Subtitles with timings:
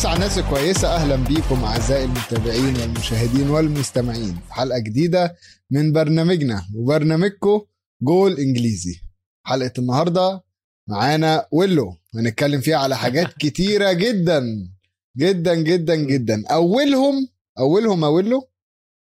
[0.00, 0.88] مسا مسا على الناس الكويسة.
[0.88, 4.34] أهلا بيكم أعزائي المتابعين والمشاهدين والمستمعين.
[4.34, 5.36] في حلقة جديدة
[5.70, 7.60] من برنامجنا وبرنامجكم
[8.02, 9.00] جول إنجليزي.
[9.46, 10.44] حلقة النهاردة
[10.88, 11.96] معانا ويلو.
[12.14, 14.68] هنتكلم فيها على حاجات كتيرة جدا
[15.16, 16.44] جدا جدا جدا.
[16.50, 18.48] أولهم أولهم أولو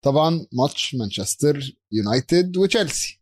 [0.03, 3.21] طبعا ماتش مانشستر يونايتد وتشيلسي.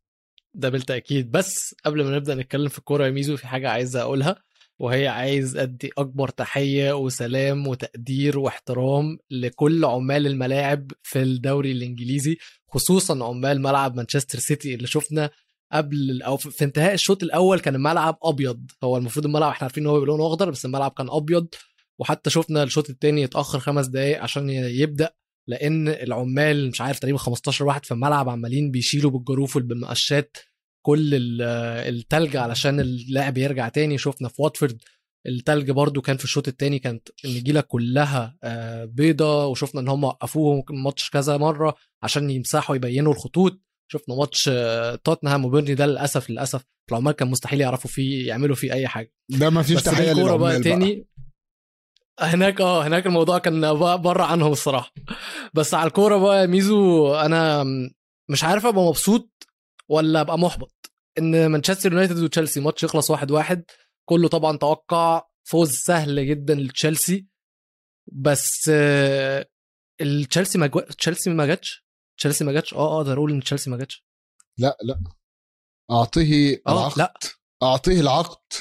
[0.54, 1.30] ده بالتأكيد.
[1.30, 4.36] بس قبل ما نبدأ نتكلم في الكورة يا ميزو في حاجة عايز أقولها.
[4.84, 12.36] وهي عايز ادي أكبر تحية وسلام وتقدير واحترام لكل عمال الملاعب في الدوري الإنجليزي
[12.68, 15.30] خصوصا عمال ملعب مانشستر سيتي اللي شفنا
[15.72, 18.70] قبل أو في انتهاء الشوط الأول كان الملعب أبيض.
[18.84, 21.46] هو المفروض الملعب إحنا عارفين إن هو بلونه أخضر بس الملعب كان أبيض.
[21.98, 25.10] وحتى شفنا الشوط الثاني يتأخر خمس دقائق عشان يبدأ
[25.48, 30.36] لأن العمال مش عارف تقريبا 15 واحد في الملعب عمالين بيشيلوا بالجروف بالمقشات
[30.86, 31.42] كل ال-
[31.94, 33.98] التلج علشان اللاعب يرجع تاني.
[33.98, 34.82] شفنا في واتفورد
[35.26, 40.62] التلج برضو كان في الشوط التاني كانت النجيلة كلها آه، بيضة وشفنا إن هم وقفوهم
[40.70, 43.60] ماتش كذا مرة عشان يمسحوا يبينوا الخطوط.
[43.92, 48.72] شفنا ماتش آه، توتنهام وبيرني ده للأسف للأسف العمال كان مستحيل يعرفوا فيه يعملوا فيه
[48.72, 49.12] أي حاجة.
[49.30, 51.06] ده ما فيش بقى للعمال بقى تاني.
[52.20, 54.92] هناك آه هناك الموضوع كان بره عنهم الصراحة.
[55.54, 57.64] بس على الكورة بقى ميزو أنا
[58.30, 59.30] مش عارف أبقى مبسوط
[59.88, 63.64] ولا أبقى محبط؟ إن مانشستر يونايتد وتشيلسي ماتش يخلص واحد واحد
[64.08, 67.26] كله طبعا توقع فوز سهل جدا لتشيلسي.
[68.12, 69.46] بس آه،
[70.00, 70.66] التشيلسي ما.
[70.98, 71.84] تشيلسي ما جاتش؟
[72.18, 74.04] تشيلسي ما جاتش؟ آه أقدر أقول إن تشيلسي ما جاتش.
[74.58, 75.02] لا لا.
[75.90, 76.98] أعطيه آه العقد.
[76.98, 77.14] لا
[77.62, 78.52] أعطيه العقد.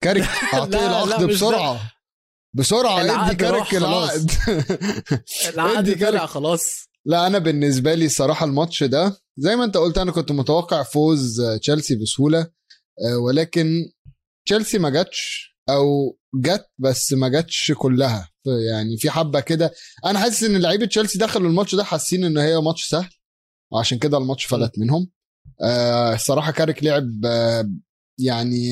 [0.00, 1.26] كاريك لا، العقد ده.
[1.26, 1.92] بسرعة.
[2.54, 3.26] بسرعة.
[3.26, 3.74] إدي كاريك.
[3.74, 4.30] العقد.
[5.54, 6.26] العقد طلع.
[6.26, 6.88] خلاص.
[7.06, 11.40] لا أنا بالنسبة لي الصراحه الماتش ده زي ما أنت قلت أنا كنت متوقع فوز
[11.40, 12.40] آه، تشيلسي بسهولة
[13.06, 13.90] آه، ولكن
[14.46, 18.28] تشيلسي ما جاتش أو جت بس ما جاتش كلها.
[18.68, 19.72] يعني في حبة كده.
[20.06, 23.10] أنا حاسس إن لعيبة تشيلسي دخلوا الماتش ده حاسين إن هي ماتش سهل
[23.72, 25.10] وعشان كده الماتش فلت منهم.
[25.62, 27.70] آه، الصراحه كاريك لعب آه،
[28.18, 28.70] يعني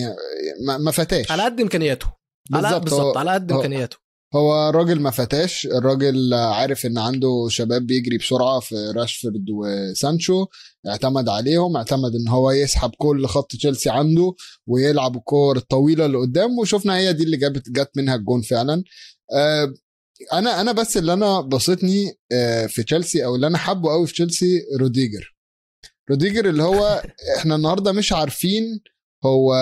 [0.67, 1.31] ما- فتاش.
[1.31, 2.13] على قد إمكانياته.
[2.51, 3.97] بالظبط، على قد إمكانياته.
[4.35, 10.47] هو الراجل ما فتاش الراجل عارف إن عنده شباب بيجري بسرعة في راشفورد وسانشو.
[10.89, 14.35] اعتمد عليهم اعتمد إن هو يسحب كل خط تشيلسي عنده
[14.67, 18.85] ويلعب الكور الطويله اللي قدام وشفنا هي دي اللي جابت جت منها الجون فعلا.
[19.33, 19.75] آه،
[20.33, 24.13] أنا أنا بس اللي أنا بسطني آه، في تشيلسي أو اللي أنا حابه قوي في
[24.13, 25.35] تشيلسي روديجر.
[26.11, 27.03] روديجر اللي هو
[27.39, 28.81] إحنا النهارده مش عارفين
[29.25, 29.55] هو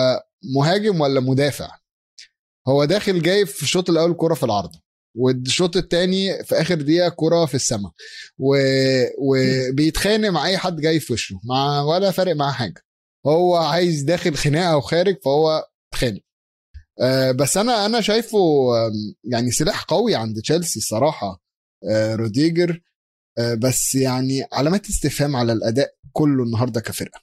[0.55, 1.78] مهاجم ولا مدافع.
[2.67, 4.81] هو داخل جايب في الشوط الأول كرة في العارضة
[5.17, 7.91] والشوط الثاني في آخر دقيقة كرة في السماء
[8.37, 8.55] و...
[9.17, 12.81] وبيتخانق مع أي حد جاي في وشه مع ولا فارق معاه حاجة
[13.27, 16.21] هو عايز داخل خناقة وخارج فهو اتخانق.
[17.01, 18.37] آه، بس أنا أنا شايفه
[19.23, 21.41] يعني سلاح قوي عند تشيلسي الصراحه
[21.89, 22.81] آه، روديجر
[23.39, 27.21] آه، بس يعني علامات استفهام على الأداء كله النهارده كفرقة.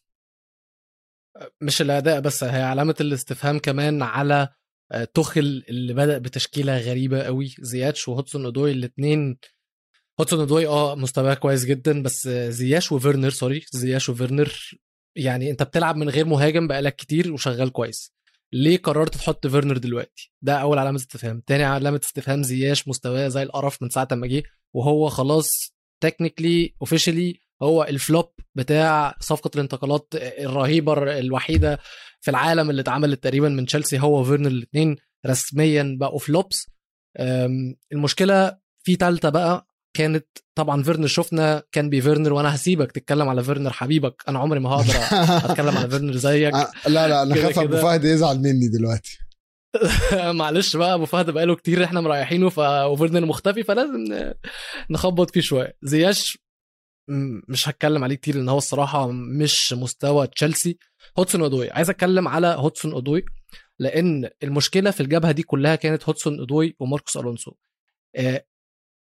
[1.60, 4.48] مش الأداء بس هي علامة الاستفهام كمان على
[5.14, 7.54] توخل اللي بدأ بتشكيلة غريبة قوي.
[7.60, 9.38] زياش وهودسون أودوي الاثنين
[10.20, 14.52] هودسون أودوي آه مستواه كويس جدا بس آه، زياش وفيرنر sorry زياش وفيرنر
[15.16, 18.12] يعني أنت بتلعب من غير مهاجم بقالك كتير وشغال كويس.
[18.52, 21.42] ليه قررت تحط فيرنر دلوقتي؟ ده أول علامة استفهام.
[21.47, 24.42] تاني علامة استفهام زياش مستواه زي القرف من ساعة ما جه
[24.74, 31.78] وهو خلاص technically officially هو ال flop بتاع صفقة الانتقالات الرهيبة الوحيدة
[32.21, 34.97] في العالم اللي اتعملت تقريبا من تشيلسي هو وفيرنر الاثنين
[35.27, 36.66] رسميا بقوا flops
[37.93, 43.44] المشكلة في تالتة بقى كانت طبعا فيرنر شفنا كان بي فيرنر وأنا هسيبك تتكلم على
[43.44, 44.22] فيرنر حبيبك.
[44.28, 44.95] أنا عمري ما هقدر
[45.51, 46.54] أتكلم على فيرنر زيك.
[46.54, 47.77] آه، لا لا أنا أخاف أبو.
[47.77, 49.18] فهد يزعل مني دلوقتي.
[50.41, 54.04] معلش بقى أبو فهد بقاله كتير إحنا مريحينه ف وفيرنر مختفي فلازم
[54.91, 55.77] نخبط فيه شوية.
[55.83, 56.39] زياش
[57.48, 60.78] مش هتكلم عليه كتير لأن هو الصراحة مش مستوى تشيلسي.
[61.18, 63.24] هودسون أودوي عايز أتكلم على هودسون أودوي
[63.78, 67.53] لأن المشكلة في الجبهة دي كلها كانت هودسون أودوي وماركوس ألونسو.
[68.16, 68.47] آه،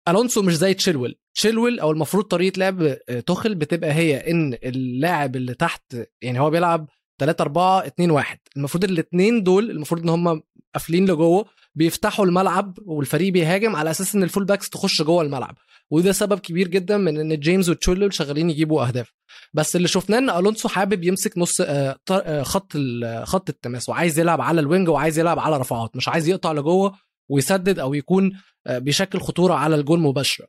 [0.08, 1.18] ألونسو مش زي تشيلويل.
[1.34, 6.50] تشيلويل أو المفروض طريقة لعب آه، توخل بتبقى هي إن اللاعب اللي تحت يعني هو
[6.50, 6.88] بيلعب
[7.18, 10.42] 3 4 2 1 المفروض الاثنين دول المفروض إن هم
[10.74, 11.44] قافلين لجوه
[11.74, 15.56] بيفتحوا الملعب والفريق بيهاجم على أساس إن ال full backs تخش جوه الملعب.
[15.90, 19.12] وده سبب كبير جدا من إن جيمس وتشيلويل شغالين يجيبوا أهداف.
[19.54, 24.18] بس اللي شفناه إن ألونسو حابب يمسك نص آه، آه، خط ال- خط التماس وعايز
[24.18, 26.94] يلعب على ال wing وعايز يلعب على رفعات مش عايز يقطع لجوه
[27.30, 28.32] ويسدد أو يكون
[28.66, 30.46] آه، بيشكل خطورة على الجول مباشرة.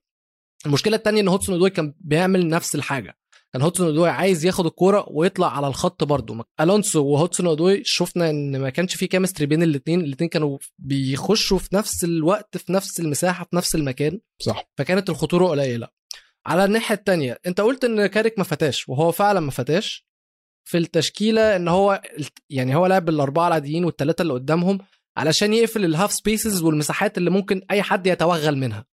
[0.65, 3.17] المشكلة الثانية إن هودسون أودوي كان بيعمل نفس الحاجة.
[3.53, 6.45] كان هودسون أودوي عايز ياخد الكورة ويطلع على الخط برضه.
[6.61, 11.75] ألونسو وهودسون أودوي شفنا إن ما كانش في chemistry بين الاثنين الاثنين كانوا بيخشوا في
[11.75, 14.19] نفس الوقت في نفس المساحة في نفس المكان.
[14.41, 14.63] صح.
[14.77, 15.87] فكانت الخطورة قليلة.
[16.45, 20.07] على الناحية الثانية أنت قلت إن كاريك ما فتاش وهو فعلا ما فتاش.
[20.69, 22.01] في التشكيلة إن هو
[22.49, 24.79] يعني هو لعب الاربعه العاديين والثلاثه اللي قدامهم
[25.17, 28.85] علشان يقفل ال half spaces والمساحات اللي ممكن أي حد يتوغل منها.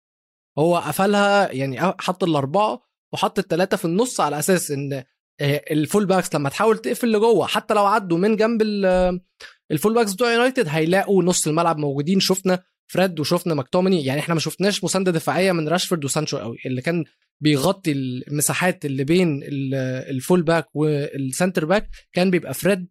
[0.60, 5.04] هو قفلها يعني حط الأربعة وحط الثلاثه في النص على أساس إن
[5.42, 8.62] ال full backs لما تحاول تقفل لجوه حتى لو عدوا من جنب
[9.72, 12.20] ال full backs بتوع يونايتد هيلاقوا نص الملعب موجودين.
[12.20, 14.06] شفنا فريد وشفنا ماكتوميني.
[14.06, 16.58] يعني إحنا ما شفناش مساندة دفاعية من راشفورد وسانشو قوي.
[16.66, 17.06] اللي كان
[17.42, 22.88] بيغطي المساحات اللي بين ال full back وال centre back كان بيبقى فريد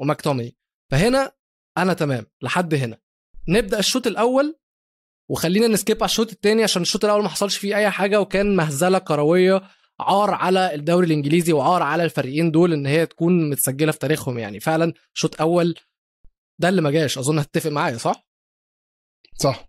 [0.00, 0.56] وماكتوميني.
[0.90, 1.32] فهنا
[1.78, 2.98] أنا تمام لحد هنا.
[3.48, 4.58] نبدأ الشوط الأول.
[5.30, 8.56] وخلينا ن skip على الشوط الثاني عشان الشوط الأول ما حصلش فيه أي حاجة وكان
[8.56, 9.62] مهزلة كروية
[10.00, 14.38] عار على الدوري الإنجليزي وعار على الفريقين دول إن هي تكون متسجلة في تاريخهم.
[14.38, 15.74] يعني فعلا شوط اول
[16.60, 17.18] ده اللي ما جاش.
[17.18, 18.28] أظن هتتفق معايا صح؟
[19.40, 19.68] صح.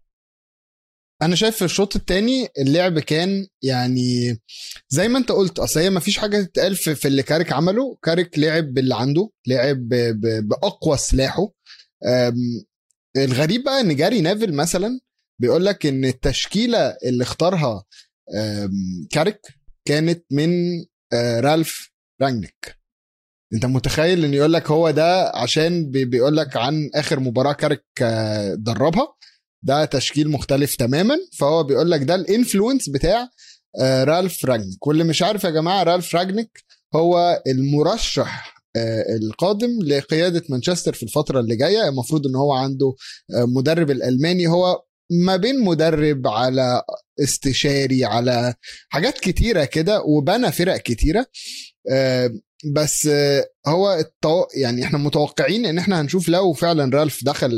[1.21, 4.39] أنا شايف في الشوط الثاني اللعب كان يعني
[4.89, 7.97] زي ما أنت قلت أصل هي ما فيش حاجة تتقال في, اللي كاريك عمله.
[8.03, 9.87] كاريك لعب باللي عنده لعب
[10.43, 11.47] بأقوى سلاحه.
[13.17, 14.99] الغريب بقى إن جاري نيفيل مثلا
[15.39, 17.83] بيقول لك إن التشكيلة اللي اختارها
[19.09, 19.41] كاريك
[19.85, 20.51] كانت من
[21.13, 21.91] رالف
[22.21, 22.79] رانجنيك
[23.53, 27.85] أنت متخيل إن يقول لك هو ده عشان بيقول لك عن آخر مباراة كاريك
[28.57, 29.07] دربها؟
[29.63, 31.17] ده تشكيل مختلف تماما.
[31.39, 33.29] فهو بيقول لك ده الإنفلونس بتاع
[33.81, 34.87] رالف راجنيك.
[34.87, 36.63] واللي مش عارف يا جماعة رالف راجنيك
[36.95, 38.55] هو المرشح
[39.21, 41.89] القادم لقيادة مانشستر في الفترة اللي جاية.
[41.89, 42.95] المفروض إن هو عنده
[43.31, 44.47] مدرب الألماني.
[44.47, 46.83] هو ما بين مدرب على
[47.23, 48.53] استشاري على
[48.89, 51.25] حاجات كتيرة كده وبنى فرق كتيرة.
[52.75, 53.09] بس
[53.67, 54.05] هو.
[54.55, 57.51] يعني إحنا متوقعين إن إحنا هنشوف لو فعلا رالف دخل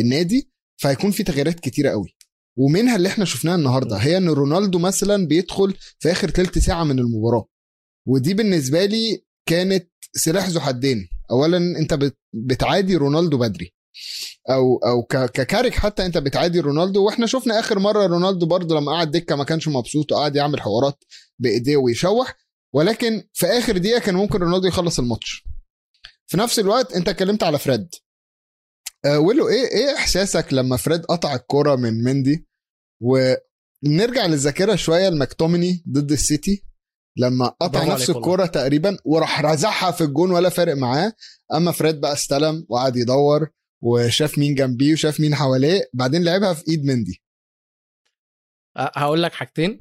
[0.00, 2.16] النادي فهيكون في تغييرات كتيرة قوي.
[2.58, 6.98] ومنها اللي إحنا شفناها النهارده هي إن رونالدو مثلا بيدخل في آخر ثلث ساعة من
[6.98, 7.48] المباراة.
[8.08, 11.08] ودي بالنسبة لي كانت سلاح ذو حدين.
[11.30, 11.98] اولا أنت
[12.34, 13.74] بتعادي رونالدو بدري.
[14.50, 19.10] أو أو ككارك حتى أنت بتعادي رونالدو وإحنا شفنا آخر مرة رونالدو برضه لما قعد
[19.10, 21.04] دكة ما كانش مبسوط وقعد يعمل حوارات
[21.38, 22.34] بإيديه ويشوح
[22.74, 25.44] ولكن في آخر دقيقة كان ممكن رونالدو يخلص الماتش.
[26.26, 27.88] في نفس الوقت أنت اتكلمت على فريد.
[29.04, 32.46] أه ويلو إيه إيه إحساسك لما فريد قطع الكرة من مندي؟
[33.02, 36.64] ونرجع للذاكرة شوية المكتوميني ضد السيتي
[37.16, 41.12] لما قطع نفس الكرة تقريبا وراح رزعها في الجون ولا فارق معاه
[41.54, 43.48] أما فريد بقى استلم وقعد يدور.
[43.84, 47.22] وشاف مين جنبيه وشاف مين حواليه بعدين لعبها في إيد مندي.
[48.76, 49.80] هقول لك حاجتين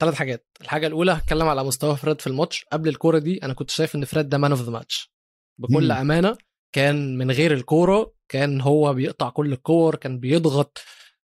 [0.00, 0.46] ثلاث حاجات.
[0.60, 2.64] الحاجة الأولى هتكلم على مستوى فريد في الماتش.
[2.72, 5.12] قبل الكورة دي أنا كنت شايف إن فريد ده man of the match
[5.60, 5.92] بكل مم.
[5.92, 6.36] أمانة
[6.72, 10.78] كان من غير الكورة كان هو بيقطع كل الكور كان بيضغط.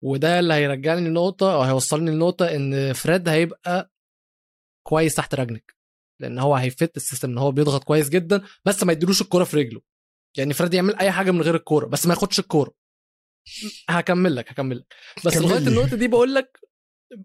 [0.01, 3.91] وده اللي هيرجعني لنقطة أو هيوصلني لنقطة إن فريد هيبقى
[4.87, 5.75] كويس تحت رجلك.
[6.19, 9.43] لأن هو هي fit ال system إن هو بيضغط كويس جدا بس ما يديلوش الكورة
[9.43, 9.81] في رجله.
[10.37, 12.73] يعني فريد يعمل أي حاجة من غير الكورة بس ما ياخدش الكورة.
[13.89, 14.93] هكمل لك هكمل لك.
[15.25, 16.59] بس لغاية النقطة دي بقول لك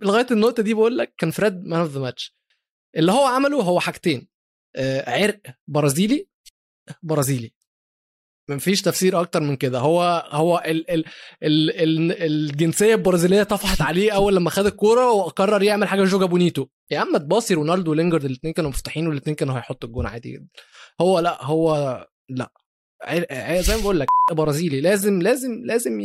[0.02, 2.36] لغاية النقطة دي بقول لك كان فريد man of the match
[2.96, 4.28] اللي هو عمله هو حاجتين.
[5.06, 6.28] عرق برازيلي
[7.02, 7.54] برازيلي.
[8.50, 9.78] مفيش تفسير أكتر من كده.
[9.78, 11.04] هو هو ال ال
[11.42, 16.66] ال ال الجنسية البرازيلية طفحت عليه أول لما خد الكورة وقرر يعمل حاجة joga bonito.
[16.90, 20.48] يا عم تباصي رونالدو ولينجرد الاثنين كانوا مفتوحين والاثنين كانوا هيحطوا الجون عادي جدا.
[21.00, 22.52] هو لا هو لا.
[23.60, 26.00] زي ما بقول لك برازيلي لازم لازم لازم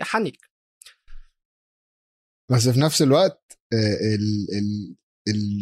[0.00, 0.36] يحنك.
[2.50, 4.96] بس في نفس الوقت ال ال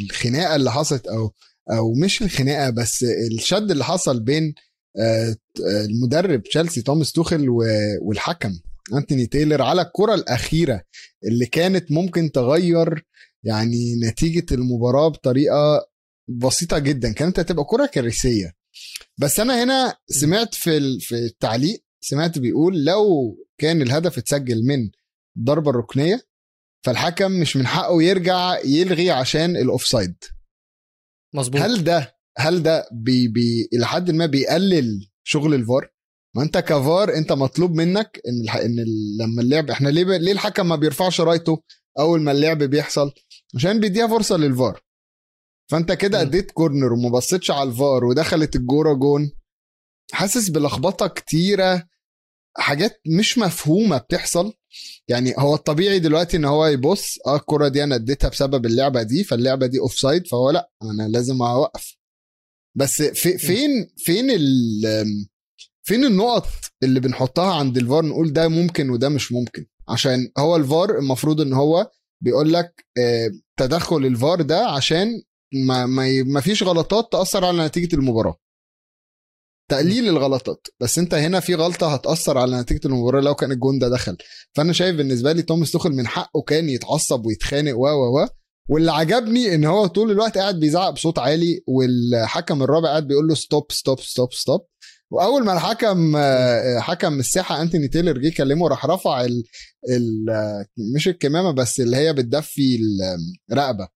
[0.02, 1.32] الخناقة اللي حصلت أو
[1.70, 4.54] أو مش الخناقة بس الشد اللي حصل بين
[5.90, 7.46] المدرب تشيلسي توماس توخل
[8.02, 8.60] والحكم
[8.94, 10.82] أنتوني تايلر على الكرة الأخيرة
[11.24, 13.06] اللي كانت ممكن تغير
[13.44, 15.86] يعني نتيجة المباراة بطريقة
[16.28, 17.12] بسيطة جدا.
[17.12, 18.52] كانت هتبقى كرة كارثية.
[19.20, 24.90] بس أنا هنا سمعت في في التعليق سمعت بيقول لو كان الهدف اتسجل من
[25.36, 26.26] الضربه الركنيه
[26.84, 30.14] فالحكم مش من حقه يرجع يلغي عشان ال offside
[31.34, 31.60] مظبوط.
[31.60, 35.90] هل ده هل ده بي بي إلى حد ما بيقلل شغل الفار؟
[36.36, 38.56] ما أنت كفار أنت مطلوب منك إن الح...
[38.56, 38.84] إن
[39.20, 40.08] لما اللعب إحنا ليه ب...
[40.10, 41.62] ليه الحكم ما بيرفعش رأيته
[41.98, 43.12] أول ما اللعب بيحصل؟
[43.54, 44.80] عشان بيديها فرصة للفار.
[45.70, 49.32] فانت كده اديت corner وما بصيتش على الفار ودخلت الكورة جون.
[50.12, 51.88] حاسس بلخبطة كتيرة
[52.56, 54.52] حاجات مش مفهومة بتحصل.
[55.08, 59.24] يعني هو الطبيعي دلوقتي إن هو يبص آه الكره دي أنا اديتها بسبب اللعبة دي
[59.24, 61.96] فاللعبة دي offside فهو لأ أنا لازم أوقف.
[62.76, 64.82] بس في فين فين ال
[65.82, 66.46] فين النقط
[66.82, 71.52] اللي بنحطها عند الفار نقول ده ممكن وده مش ممكن؟ عشان هو الفار المفروض إن
[71.52, 71.90] هو
[72.22, 75.22] بيقول لك آه، تدخل الفار ده عشان
[75.54, 78.36] ما ما ما فيش غلطات تأثر على نتيجة المباراة.
[79.70, 80.66] تقليل الغلطات.
[80.80, 84.16] بس انت هنا في غلطة هتأثر على نتيجة المباراة لو كان الجون ده دخل.
[84.56, 88.26] فأنا شايف بالنسبة لي توماس توخل من حقه كان يتعصب ويتخانق و و و.
[88.68, 93.34] واللي عجبني إن هو طول الوقت قاعد بيزعق بصوت عالي والحكم الرابع قاعد بيقول له
[93.34, 94.66] stop stop stop stop
[95.10, 96.16] وأول ما الحكم
[96.80, 99.44] حكم الساحة أنتوني تايلر جه يكلمه راح رفع ال
[99.90, 100.26] ال
[100.94, 102.78] مش الكمامة بس اللي هي بتدفي
[103.52, 103.88] الرقبه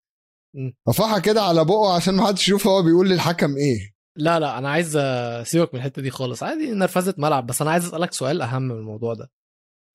[0.89, 3.95] رفعها كده على بقه عشان ما حدش يشوف هو بيقول للحكم إيه.
[4.17, 6.43] لا لا أنا عايز أسيبك من الحتة دي خالص.
[6.43, 9.31] عادي نرفزة ملعب بس أنا عايز أسألك سؤال أهم من الموضوع ده.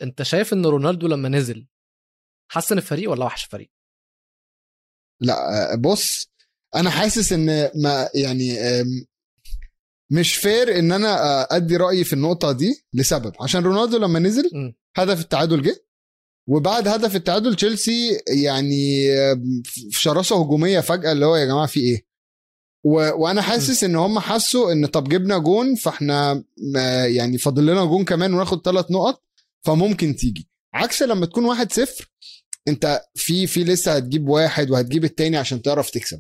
[0.02, 1.68] أنت شايف إن رونالدو لما نزل
[2.52, 3.72] حسن الفريق ولا وحش الفريق؟
[5.22, 6.32] لا بص
[6.76, 8.58] أنا حاسس إن ما يعني
[10.12, 13.34] مش فير إن أنا أدي رأيي في النقطة دي لسبب.
[13.42, 15.86] عشان رونالدو لما نزل هدف التعادل جه.
[16.48, 19.08] وبعد هدف التعادل تشيلسي يعني
[19.92, 22.06] في شراسة هجومية فجأة اللي هو يا جماعة في إيه؟
[22.86, 22.92] و...
[23.24, 26.44] وأنا حاسس إن هم حسوا إن طب جبنا جون فإحنا
[27.06, 29.24] يعني فاضل لنا جون كمان وناخد ثلاث نقط
[29.66, 30.50] فممكن تيجي.
[30.74, 32.12] عكس لما تكون واحد صفر
[32.68, 36.20] أنت في في لسه هتجيب واحد وهتجيب التاني عشان تعرف تكسب.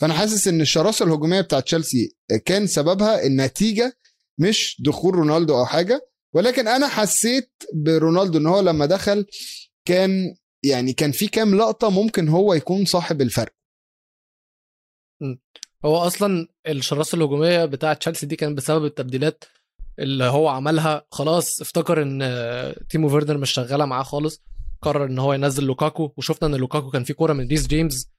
[0.00, 3.98] فأنا حاسس إن الشراسة الهجومية بتاعت تشيلسي كان سببها النتيجة
[4.38, 6.08] مش دخول رونالدو أو حاجة.
[6.36, 9.26] ولكن أنا حسيت برونالدو إن هو لما دخل
[9.88, 13.54] كان يعني كان في كام لقطة ممكن هو يكون صاحب الفرق.
[15.84, 19.44] هو أصلا الشراسة الهجومية بتاعه تشيلسي دي كانت بسبب التبديلات
[19.98, 21.06] اللي هو عملها.
[21.10, 24.42] خلاص افتكر إن تيمو فيرنر مش شغالة معاه خالص.
[24.82, 26.12] قرر إن هو ينزل لوكاكو.
[26.16, 28.10] وشفنا إن لوكاكو كان في كورة من ريس جيمس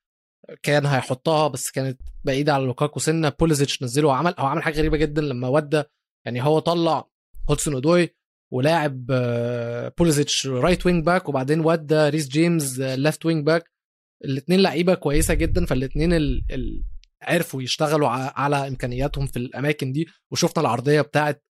[0.64, 3.30] كان هيحطها بس كانت بعيدة على لوكاكو سنة.
[3.30, 5.84] بوليزيتش نزله وعمل هو عمل حاجة غريبة جدا لما ودى.
[6.26, 7.08] يعني هو طلع
[7.50, 8.10] هودسون أودوي
[8.54, 9.06] ولاعب
[9.98, 13.72] بوليزيتش right wing back وبعدين ودى ريس جيمس left wing back
[14.26, 16.46] الاثنين لعيبة كويسة جدا فالاثنين ال...
[16.52, 16.84] ال...
[17.22, 20.08] عرفوا يشتغلوا على إمكانياتهم في الأماكن دي.
[20.32, 21.44] وشفنا العرضية بتاعت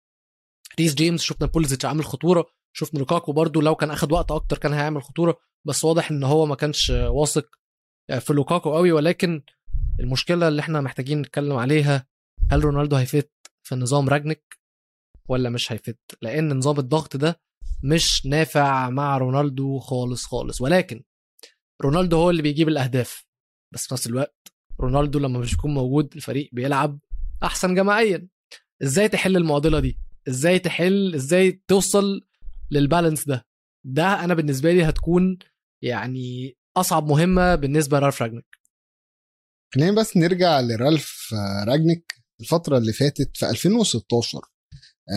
[0.80, 4.72] ريس جيمس شفنا بوليزيتش عامل خطورة شفنا لوكاكو برضو لو كان أخد وقت أكتر كان
[4.72, 5.36] هيعمل خطورة.
[5.66, 7.46] بس واضح إن هو ما كانش واثق
[8.20, 8.92] في لوكاكو قوي.
[8.92, 9.42] ولكن
[10.00, 12.06] المشكلة اللي إحنا محتاجين نتكلم عليها
[12.50, 13.30] هل رونالدو هيفت
[13.62, 14.58] في نظام راجنك
[15.28, 15.98] ولا مش هيفت.
[16.22, 17.40] لأن نظام الضغط ده
[17.82, 20.60] مش نافع مع رونالدو خالص خالص.
[20.60, 21.02] ولكن
[21.82, 23.26] رونالدو هو اللي بيجيب الأهداف.
[23.74, 26.98] بس في نفس الوقت رونالدو لما مش بيكون موجود الفريق بيلعب
[27.42, 28.28] أحسن جماعيا.
[28.82, 32.20] إزاي تحل المعضلة دي؟ إزاي تحل؟ إزاي توصل
[32.70, 33.46] للبالانس ده؟
[33.86, 35.38] ده أنا بالنسبة لي هتكون
[35.82, 38.46] يعني أصعب مهمة بالنسبة لرالف راجنك
[39.74, 41.34] خلينا بس نرجع لرالف
[41.68, 44.40] راجنيك الفترة اللي فاتت في 2016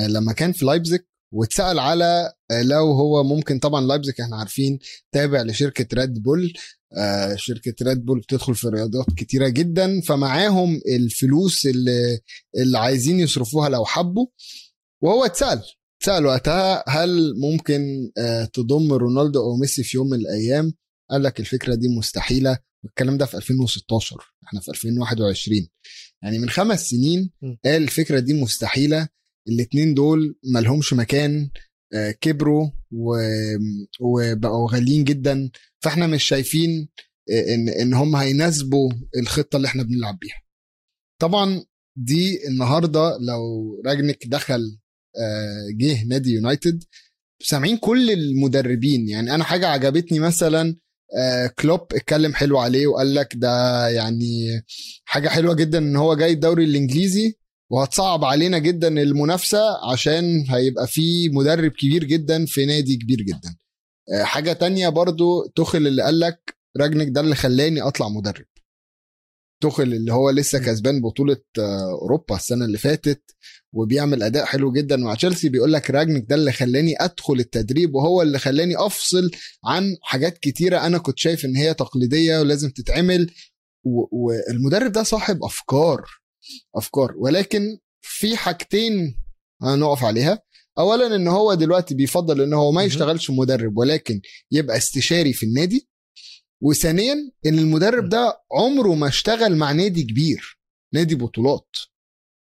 [0.07, 0.99] لما كان في لايبزيج
[1.33, 4.79] واتسأل على لو هو ممكن طبعا لايبزيج إحنا عارفين
[5.11, 6.53] تابع لشركة ريد بول
[7.35, 12.19] شركة ريد بول بتدخل في رياضات كتيرة جدا فمعاهم الفلوس اللي,
[12.57, 14.27] اللي عايزين يصرفوها لو حبوا.
[15.03, 15.61] وهو اتسأل
[16.01, 18.11] اتسأل وقتها هل ممكن
[18.53, 20.73] تضم رونالدو أو ميسي في يوم من الأيام؟
[21.11, 22.57] قال لك الفكرة دي مستحيلة.
[22.83, 24.17] والكلام ده في 2016
[24.47, 25.67] إحنا في 2021
[26.23, 27.31] يعني من خمس سنين
[27.65, 29.07] قال الفكرة دي مستحيلة.
[29.49, 31.49] الاتنين دول ملهمش مكان
[32.21, 32.69] كبروا
[34.01, 35.49] وبقوا غاليين جدا.
[35.83, 36.89] فاحنا مش شايفين
[37.29, 40.41] ان إن هم هيناسبوا الخطة اللي إحنا بنلعب بيها.
[41.21, 41.63] طبعا
[41.97, 43.41] دي النهارده لو
[43.85, 44.77] راجنك دخل
[45.77, 46.83] جه نادي يونايتد
[47.43, 49.09] سامعين كل المدربين.
[49.09, 50.75] يعني أنا حاجة عجبتني مثلا
[51.59, 54.61] كلوب اتكلم حلو عليه وقال لك ده يعني
[55.05, 57.35] حاجة حلوة جدا إن هو جاي الدوري الإنجليزي
[57.71, 63.55] وهتصعب علينا جدا المنافسة عشان هيبقى في مدرب كبير جدا في نادي كبير جدا.
[64.23, 68.45] حاجة تانية برضو تخل اللي قال لك راجنك ده اللي خلاني أطلع مدرب.
[69.63, 71.37] تخل اللي هو لسه كسبان بطولة
[72.01, 73.23] أوروبا السنة اللي فاتت
[73.73, 78.21] وبيعمل أداء حلو جدا مع تشيلسي بيقول لك راجنك ده اللي خلاني أدخل التدريب وهو
[78.21, 79.31] اللي خلاني أفصل
[79.65, 83.31] عن حاجات كتيرة أنا كنت شايف إن هي تقليدية ولازم تتعمل.
[84.11, 86.05] والمدرب ده صاحب أفكار.
[86.75, 87.13] أفكار.
[87.17, 89.19] ولكن في حاجتين
[89.61, 90.41] هنقف عليها.
[90.77, 95.87] اولا إن هو دلوقتي بيفضل إن هو ما يشتغلش مدرب ولكن يبقى استشاري في النادي.
[96.61, 100.59] وثانيا إن المدرب ده عمره ما اشتغل مع نادي كبير
[100.93, 101.67] نادي بطولات.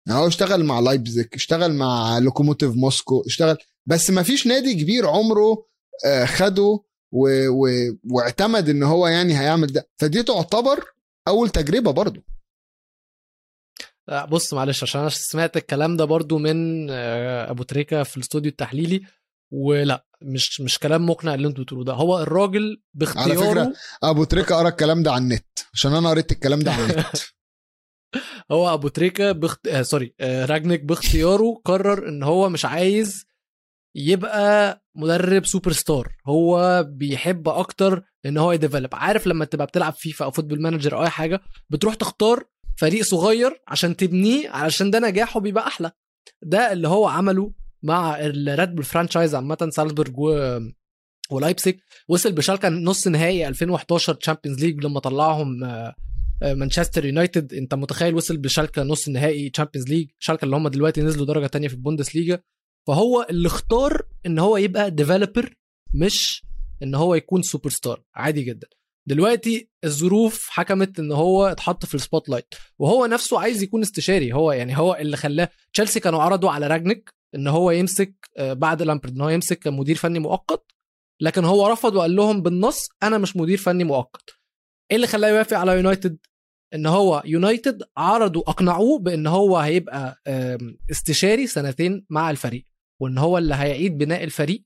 [0.09, 5.07] يعني هو اشتغل مع لايبزيج اشتغل مع لوكوموتيف موسكو اشتغل بس ما فيش نادي كبير
[5.09, 5.67] عمره
[6.07, 6.81] آه، خده
[7.13, 7.49] و...
[7.49, 7.69] و...
[8.11, 9.89] واعتمد إن هو يعني هيعمل ده.
[9.99, 10.85] فدي تعتبر
[11.29, 12.21] أول تجربة برضو.
[12.21, 12.34] لا
[14.29, 19.03] بص معلش عشان أنا سمعت الكلام ده برضو من آه، أبو تريكة في الاستوديو التحليلي
[19.53, 21.93] ولا مش مش كلام مقنع اللي أنتوا بتقولوه ده.
[21.93, 26.33] هو الراجل باختياره على فكرة أبو تريكة قرأ الكلام ده على النت عشان أنا قريت
[26.33, 27.07] الكلام ده على النت.
[28.53, 29.67] هو أبو تريكة بخت...
[29.67, 33.27] آه sorry آه راجنيك باختياره قرر إن هو مش عايز
[33.97, 38.95] يبقى مدرب سوبر ستار هو بيحب أكتر إن هو ي develop.
[38.95, 42.45] عارف لما تبقى بتلعب فيفا أو فوتبول مانجر أو أي حاجة بتروح تختار
[42.77, 45.91] فريق صغير عشان تبنيه علشان ده نجاحه بيبقى أحلى.
[46.43, 47.53] ده اللي هو عمله
[47.83, 50.59] مع الريد بول franchise عامة سالزبورج و
[51.31, 51.81] ولايبزيج.
[52.09, 55.95] وصل بشالكة نص نهائي 2011 تشامبيونز ليج لما طلعهم آه،
[56.43, 61.03] آه، مانشستر يونايتد انت متخيل وصل بشالكة نص نهائي تشامبيونز ليج شالكة اللي هم دلوقتي
[61.03, 62.41] نزلوا درجة تانية في البوندس ليجا
[62.87, 65.55] فهو اللي اختار إن هو يبقى developer
[65.95, 66.45] مش
[66.83, 68.69] إن هو يكون سوبر ستار عادي جدا.
[69.09, 74.53] دلوقتي الظروف حكمت إن هو اتحط في ال spotlight وهو نفسه عايز يكون استشاري هو
[74.53, 79.15] يعني هو اللي خلاه تشيلسي كانوا عرضوا على راجنيك إن هو يمسك آه، بعد لامبرد
[79.15, 80.73] إن هو يمسك كمدير فني مؤقت
[81.21, 84.31] لكن هو رفض وقال لهم بالنص أنا مش مدير فني مؤقت.
[84.91, 86.19] إيه اللي خلاه يوافق على يونايتد؟
[86.75, 90.23] إن هو يونايتد عرضوا أقنعوه بإن هو هيبقى
[90.91, 92.65] استشاري سنتين مع الفريق
[93.03, 94.65] وإن هو اللي هيعيد بناء الفريق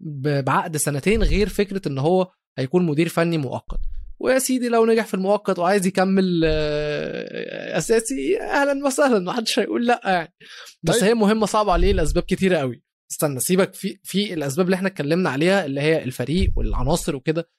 [0.00, 3.80] بعقد سنتين غير فكرة إن هو هيكون مدير فني مؤقت.
[4.20, 9.86] ويا سيدي لو نجح في المؤقت وعايز يكمل آه، أساسي أهلا وسهلا ما حدش هيقول
[9.86, 10.34] لأ يعني.
[10.82, 11.04] بس طيب.
[11.04, 12.82] هي مهمة صعبة عليه لأسباب كتيرة قوي.
[13.12, 17.50] استنى سيبك في في الأسباب اللي إحنا اتكلمنا عليها اللي هي الفريق والعناصر وكده.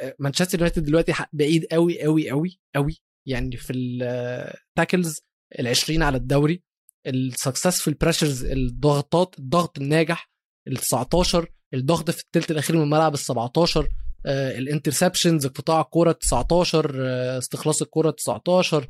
[0.00, 3.02] آه، مانشستر يونايتد دلوقتي بعيد قوي قوي قوي قوي.
[3.26, 5.20] يعني في ال tackles
[5.60, 6.62] ال20 على الدوري
[7.06, 10.30] ال successful pressures الضغطات الضغط الناجح
[10.68, 13.88] ال 19 الضغط في الثلث الأخير من الملعب ال 17
[14.32, 18.86] ال interceptions قطع الكوره 19 آه، استخلاص الكوره 19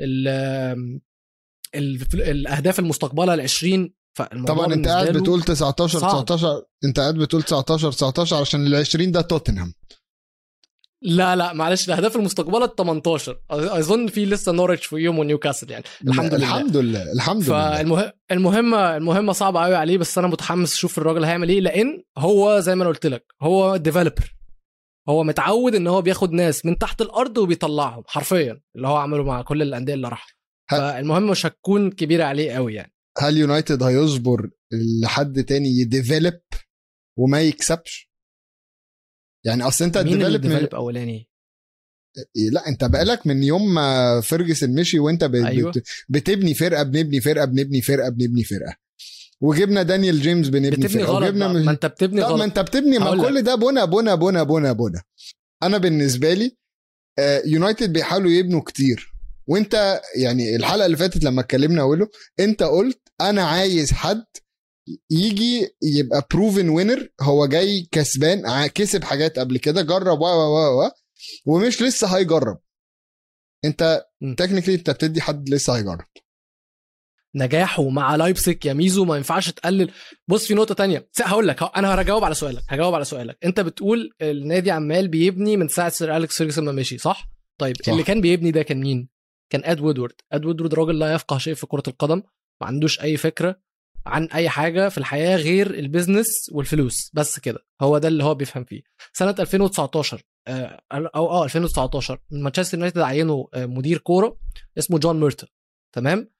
[0.00, 1.00] ال- آم،
[1.74, 6.24] ال- الأهداف المستقبلة ال 20 فالموضوع طبعا أنت قاعد بتقول 19 صعب.
[6.24, 9.74] 19 أنت قاعد بتقول 19 19 عشان ال 20 ده توتنهام.
[11.02, 15.84] لا لا معلش الأهداف المستقبلة ال 18 أظن في لسه نورتش فيهم ونيوكاسل يعني.
[16.06, 16.36] الحمد لله.
[16.36, 17.76] الحمد لله الحمد لله.
[17.76, 22.60] فالمهم المهمة المهمة صعبة قوي عليه بس أنا متحمس أشوف الراجل هيعمل إيه لأن هو
[22.60, 24.34] زي ما أنا قلت لك هو developer
[25.08, 29.42] هو متعود إن هو بياخد ناس من تحت الأرض وبيطلعهم حرفيا اللي هو عمله مع
[29.42, 30.34] كل الأندية اللي راحها
[30.70, 32.94] ه- فالمهم مش هتكون كبيره عليه قوي يعني.
[33.18, 34.50] هل يونايتد هيصبر
[35.02, 36.40] لحد تاني ي develop
[37.18, 38.10] وما يكسبش؟
[39.46, 40.68] يعني أصل أنت مين اللي من...
[40.74, 41.28] أولاني؟
[42.52, 45.34] لا أنت بقالك من يوم ما فيرجسون مشي وأنت ب...
[45.34, 45.70] أيوة.
[45.70, 45.84] بت...
[46.08, 48.76] بتبني فرقة بنبني فرقة بنبني فرقة بنبني فرقة.
[49.44, 51.62] وجبنا دانيال جيمس بنبني بتبني غلط وجبنا بقى.
[51.62, 52.42] ما انت بتبني طب ما غلط.
[52.42, 52.98] انت بتبني.
[52.98, 53.22] ما.
[53.28, 55.02] كل ده بنا بنا بنا بنا بنا.
[55.62, 56.56] أنا بالنسبة لي
[57.18, 59.14] آه، يونايتد بيحاولوا يبنوا كتير.
[59.46, 62.08] وانت يعني الحلقة اللي فاتت لما اتكلمنا اقوله
[62.40, 64.24] انت قلت أنا عايز حد
[65.10, 70.90] يجي يبقى proven winner هو جاي كسبان كسب حاجات قبل كده جرب و و و
[71.46, 72.58] ومش لسه هيجرب.
[73.64, 74.04] انت.
[74.38, 76.04] technically انت بتدي حد لسه هيجرب.
[77.34, 79.90] نجاحه مع لايبسك يا ميزو ما ينفعش تقلل.
[80.28, 81.08] بص في نقطة تانية.
[81.22, 83.38] هقول لك أنا هجاوب على سؤالك هجاوب على سؤالك.
[83.44, 87.88] أنت بتقول النادي عمال بيبني من ساعة سير أليكس فيرجسون ما مشي صح؟ طيب صح.
[87.92, 89.08] اللي كان بيبني ده كان مين؟
[89.50, 90.14] كان إد وودورد.
[90.32, 92.22] إد وودورد راجل لا يفقه شيء في كرة القدم
[92.60, 93.56] ما عندوش أي فكرة
[94.06, 97.10] عن أي حاجة في الحياة غير ال business والفلوس.
[97.14, 98.82] بس كده هو ده اللي هو بيفهم فيه.
[99.12, 104.38] سنة 2019 آه، أو آه 2019 مانشستر يونايتد عينوا آه، مدير كورة
[104.78, 105.46] اسمه جون ميرتو
[105.92, 106.33] تمام؟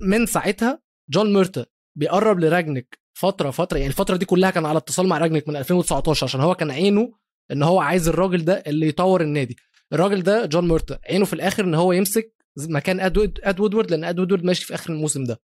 [0.00, 5.06] من ساعتها جون ميرتو بيقرب لراجنك فترة فترة يعني الفترة دي كلها كان على اتصال
[5.08, 7.12] مع راجنك من 2019 عشان هو كان عينه
[7.52, 9.56] إن هو عايز الراجل ده اللي يطور النادي.
[9.92, 14.04] الراجل ده جون ميرتا عينه في الآخر إن هو يمسك مكان اد إد وودورد لأن
[14.04, 15.40] إد وودورد ماشي في آخر الموسم ده.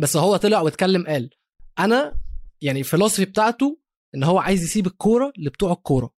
[0.00, 1.30] بس هو طلع واتكلم قال
[1.78, 2.16] أنا
[2.62, 3.78] يعني الفلسفي بتاعته
[4.14, 6.10] إن هو عايز يسيب الكورة لبتوع الكورة.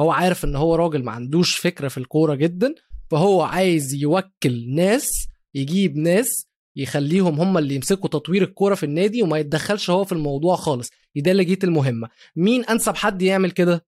[0.00, 2.74] هو عارف إن هو راجل ما عندوش فكره في الكورة جدا
[3.10, 9.38] فهو عايز يوكل ناس يجيب ناس يخليهم هم اللي يمسكوا تطوير الكورة في النادي وما
[9.38, 10.90] يتدخلش هو في الموضوع خالص.
[11.14, 12.08] يدلجيت المهمة.
[12.36, 13.86] مين أنسب حد يعمل كده؟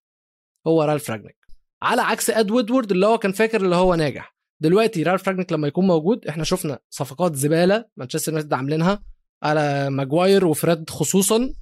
[0.67, 1.37] هو رالف راجنيك.
[1.83, 4.37] على عكس إد وودورد اللي هو كان فاكر اللي هو ناجح.
[4.61, 9.03] دلوقتي رالف راجنيك لما يكون موجود إحنا شفنا صفقات زبالة مانشستر يونايتد عاملينها
[9.43, 11.55] على ماجواير وفريد خصوصا.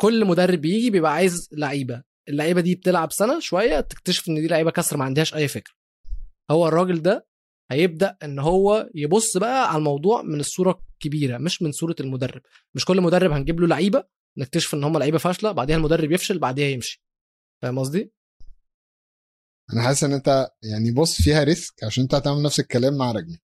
[0.00, 2.02] كل مدرب بيجي بيبقى عايز لعيبة.
[2.28, 5.74] اللعيبة دي بتلعب سنة شوية تكتشف إن دي لعيبة كسر ما عندهاش أي فكره
[6.50, 7.26] هو الراجل ده
[7.70, 12.42] هيبدأ إن هو يبص بقى على الموضوع من الصورة الكبيرة مش من صورة المدرب.
[12.74, 14.04] مش كل مدرب هنجيب له لعيبة
[14.38, 17.02] نكتشف إن هم لعيبة فاشلة بعديها المدرب يفشل بعديها يمشي.
[17.62, 18.12] فاهم قصدي؟
[19.72, 23.38] أنا حاسس إن أنت يعني بص فيها risk عشان أنت هتعمل نفس الكلام مع رجل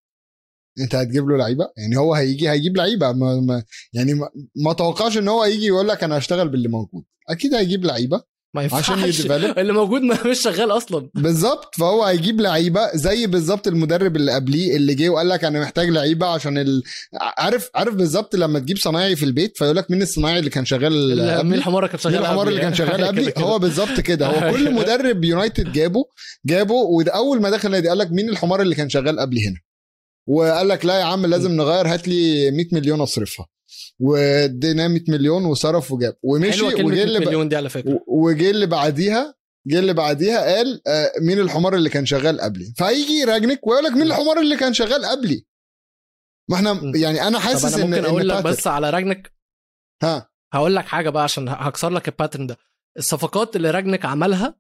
[0.81, 3.13] أنت هتجيب له لعيبة؟ يعني هو هيجي هيجيب لعيبة.
[3.13, 4.29] ما ما يعني ما,
[4.65, 7.05] ما توقعش إن هو يجي يقول لك أنا هشتغل باللي موجود.
[7.29, 8.23] أكيد هيجيب لعيبة.
[8.55, 8.91] ما ينفعش.
[8.91, 11.09] عشان ي develop اللي موجود ما مش شغال أصلا.
[11.15, 11.75] بالظبط.
[11.75, 16.27] فهو هيجيب لعيبة زي بالظبط المدرب اللي قبليه اللي جه وقال لك أنا محتاج لعيبة
[16.27, 16.83] عشان ال...
[17.39, 21.17] عارف عارف بالظبط لما تجيب صنايعي في البيت فيقول لك مين الصنايعي اللي كان شغال
[21.17, 23.33] مين قبلي؟ الحمار كان شغال مين الحمار؟ اللي كان شغال قبلي.
[23.39, 24.27] هو بالظبط كده.
[24.27, 26.05] هو كل مدرب يونايتد جابه
[26.47, 29.57] جابه وده اول ما دخل النادي قال لك مين الحمار اللي كان شغال قبلي هنا؟
[30.29, 33.47] وقال لك لا يا عم لازم نغير هات لي 100 مليون أصرفها.
[34.01, 36.17] واديناه 100 مليون وصرف وجاب.
[36.23, 37.19] ومشي وجه 100 اللي.
[37.19, 38.01] مليون دي على فكرة.
[38.07, 39.35] وجه اللي بعديها
[39.67, 43.93] جه اللي بعديها قال آه، مين الحمار اللي كان شغال قبلي؟ فهيجي راجنك ويقول لك
[43.93, 45.47] مين الحمار اللي كان شغال قبلي؟
[46.51, 46.97] ما إحنا م.
[46.97, 49.33] يعني أنا طب حاسس أنا ان ممكن إن أقول لك بس على راجنك
[50.03, 50.31] ها.
[50.53, 52.57] هقول لك حاجة بقى عشان هكسر لك ال pattern ده.
[52.99, 54.55] الصفقات اللي راجنك عملها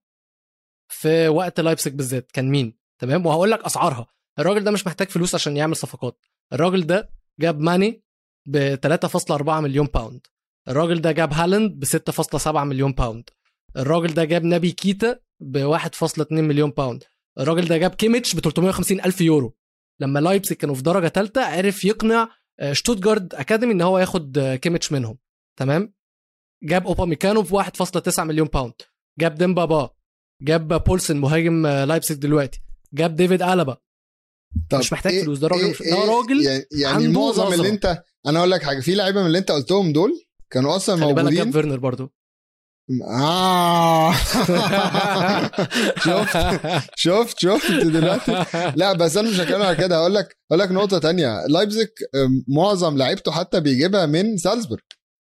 [0.88, 4.06] في وقت لايبسك بالذات كان مين؟ تمام؟ وهقول لك أسعارها.
[4.38, 6.18] الراجل ده مش محتاج فلوس عشان يعمل صفقات.
[6.52, 8.04] الراجل ده جاب ماني
[8.48, 10.20] ب 3.4 مليون pound
[10.68, 13.30] الراجل ده جاب هالاند ب 6.7 مليون pound
[13.76, 17.04] الراجل ده جاب نبي كيتا ب 1.2 مليون pound
[17.38, 19.54] الراجل ده جاب كيميتش ب 350 ألف يورو.
[20.00, 22.28] لما لايبسك كانوا في درجة ثالثه عرف يقنع
[22.60, 25.18] آه، شتوتجارد academy إن هو ياخد آه، كيميتش منهم.
[25.58, 25.94] تمام؟
[26.62, 28.72] جاب اوبا ميكانو ب 1.9 مليون pound
[29.18, 29.90] جاب ديمبا با.
[30.42, 32.60] جاب بولسن مهاجم آه، لايبسك دلوقتي.
[32.94, 33.76] جاب ديفيد ألابا.
[34.70, 37.52] طب مش محتاج إيه- فلوس، ده راجل إيه- مش- ده إيه- راجل يعني, يعني معظم.
[37.52, 40.12] اللي أنت أنا أقول لك حاجة في لعيبة من اللي انت قلتهم دول
[40.50, 41.52] كانوا أصلا خلي بالك موجودين.
[41.52, 42.12] فيرنر برضو.
[43.20, 44.12] آه.
[46.04, 46.36] شفت
[46.96, 48.44] شفت شفت دلوقتي.
[48.76, 49.96] لا بس أنا مش هتكلم على كده.
[49.96, 51.46] هقول لك هقول لك نقطة تانية.
[51.46, 54.80] لايبزيج أم، معظم لعيبته حتى بيجيبها من سالزبورج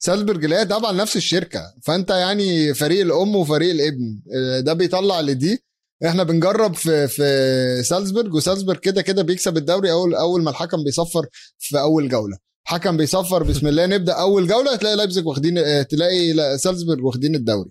[0.03, 1.63] سالزبورج اللي هي تبع نفس الشركة.
[1.83, 4.21] فأنت يعني فريق الأم وفريق الابن.
[4.37, 5.65] أه، ده بيطلع لدي
[6.07, 11.27] إحنا بنجرب في في سالزبورج وسالزبورج كده كده بيكسب الدوري أول أول ما الحكم بيصفر
[11.59, 12.50] في أول جولة.
[12.65, 17.35] حكم بيصفر بسم الله نبدأ أول جولة تلاقي لايبزيج واخدين آه، تلاقي لا- سالزبورج واخدين
[17.35, 17.71] الدوري.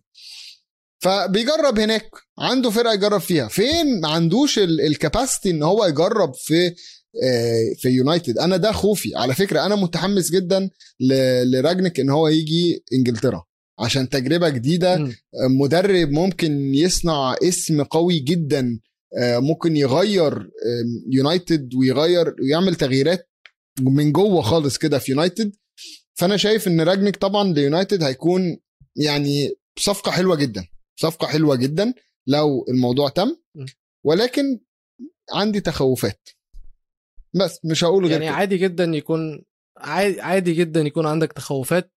[1.01, 3.47] فبيجرب هناك عنده فرقة يجرب فيها.
[3.47, 6.67] فين؟ ما عندوش الكاباسيتي إن هو يجرب في
[7.23, 8.37] آه، في يونايتد.
[8.37, 9.15] أنا ده خوفي.
[9.15, 10.69] على فكرة أنا متحمس جدا
[11.45, 13.43] لراجنك إن هو يجي إنجلترا.
[13.79, 15.09] عشان تجربة جديدة.
[15.59, 18.79] مدرب ممكن يصنع اسم قوي جدا
[19.17, 20.49] آه، ممكن يغير
[21.11, 23.29] يونايتد ويغير ويعمل تغييرات
[23.81, 25.55] من جوه خالص كده في يونايتد
[26.19, 28.57] فأنا شايف إن راجنك طبعا ليونايتد هيكون
[28.95, 30.67] يعني صفقة حلوة جدا
[30.99, 31.93] صفقة حلوة جدا
[32.27, 33.35] لو الموضوع تم.
[34.05, 34.59] ولكن
[35.33, 36.29] عندي تخوفات
[37.35, 38.35] بس مش هقول غير يعني كده.
[38.35, 39.43] عادي جدا يكون
[39.77, 41.93] عادي, عادي جدا يكون عندك تخوفات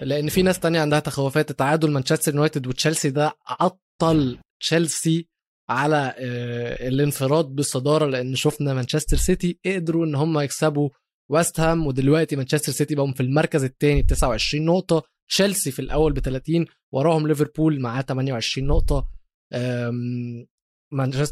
[0.00, 5.28] لأن في ناس تانية عندها تخوفات تعادل مانشستر يونايتد وتشيلسي ده عطل تشيلسي
[5.68, 10.88] على آه، الانفراد بالصدارة لأن شفنا مانشستر سيتي قدروا إن هم يكسبوا
[11.30, 15.02] ويست هام ودلوقتي مانشستر سيتي بقوا في المركز الثاني ب 29 نقطة.
[15.28, 19.08] تشيلسي في الأول ب 30 وراهم ليفربول معاه 28 نقطة.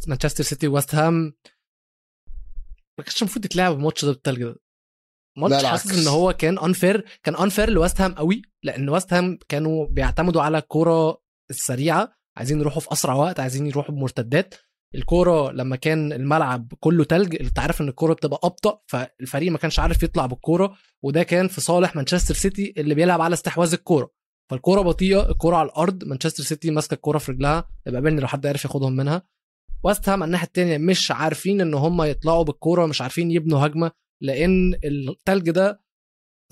[0.09, 1.33] مانشستر سيتي ويست هام.
[2.99, 4.57] ما كانش المفروض يتلعب الماتش ده بالتلج ده.
[5.39, 5.99] ماتش حاسس.
[5.99, 10.59] إن هو كان unfair كان unfair لويست هام قوي لأن ويست هام كانوا بيعتمدوا على
[10.59, 14.55] الكوره السريعة عايزين يروحوا في أسرع وقت عايزين يروحوا بمرتدات.
[14.95, 19.79] الكورة لما كان الملعب كله تلج أنت عارف إن الكورة بتبقى أبطأ فالفريق ما كانش
[19.79, 24.11] عارف يطلع بالكورة وده كان في صالح مانشستر سيتي اللي بيلعب على استحواذ الكورة.
[24.51, 28.47] فالكورة بطيئة الكورة على الأرض مانشستر سيتي ماسكة الكورة في رجلها يبقى قابلني لو حد
[28.47, 29.23] عرف ياخدهم منها.
[29.85, 33.91] ويست هام الناحية الثانية مش عارفين إن هم يطلعوا بالكورة مش عارفين يبنوا هجمة
[34.23, 35.83] لأن التلج ده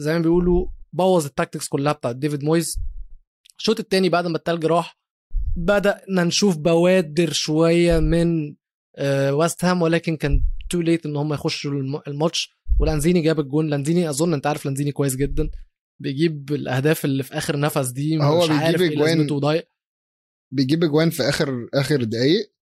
[0.01, 2.77] زي ما بيقولوا بوظ ال tactics كلها بتاعت ديفيد مويز.
[3.59, 4.97] الشوط الثاني بعد ما التلج راح
[5.57, 8.55] بدأنا نشوف بوادر شوية من
[8.97, 12.51] آه، ويست هام ولكن كان تو ليت إن هم يخشوا الم- الماتش.
[12.81, 13.67] ولانزيني جاب الجون.
[13.69, 15.51] لانزيني أظن أنت عارف لانزيني كويس جدا.
[16.01, 18.19] بيجيب الأهداف اللي في آخر نفس دي.
[18.23, 19.69] هو مش بيجيب عارف إيه أجوان- لازمته ضايق
[20.53, 22.53] بيجيب اجوان في آخر آخر دقايق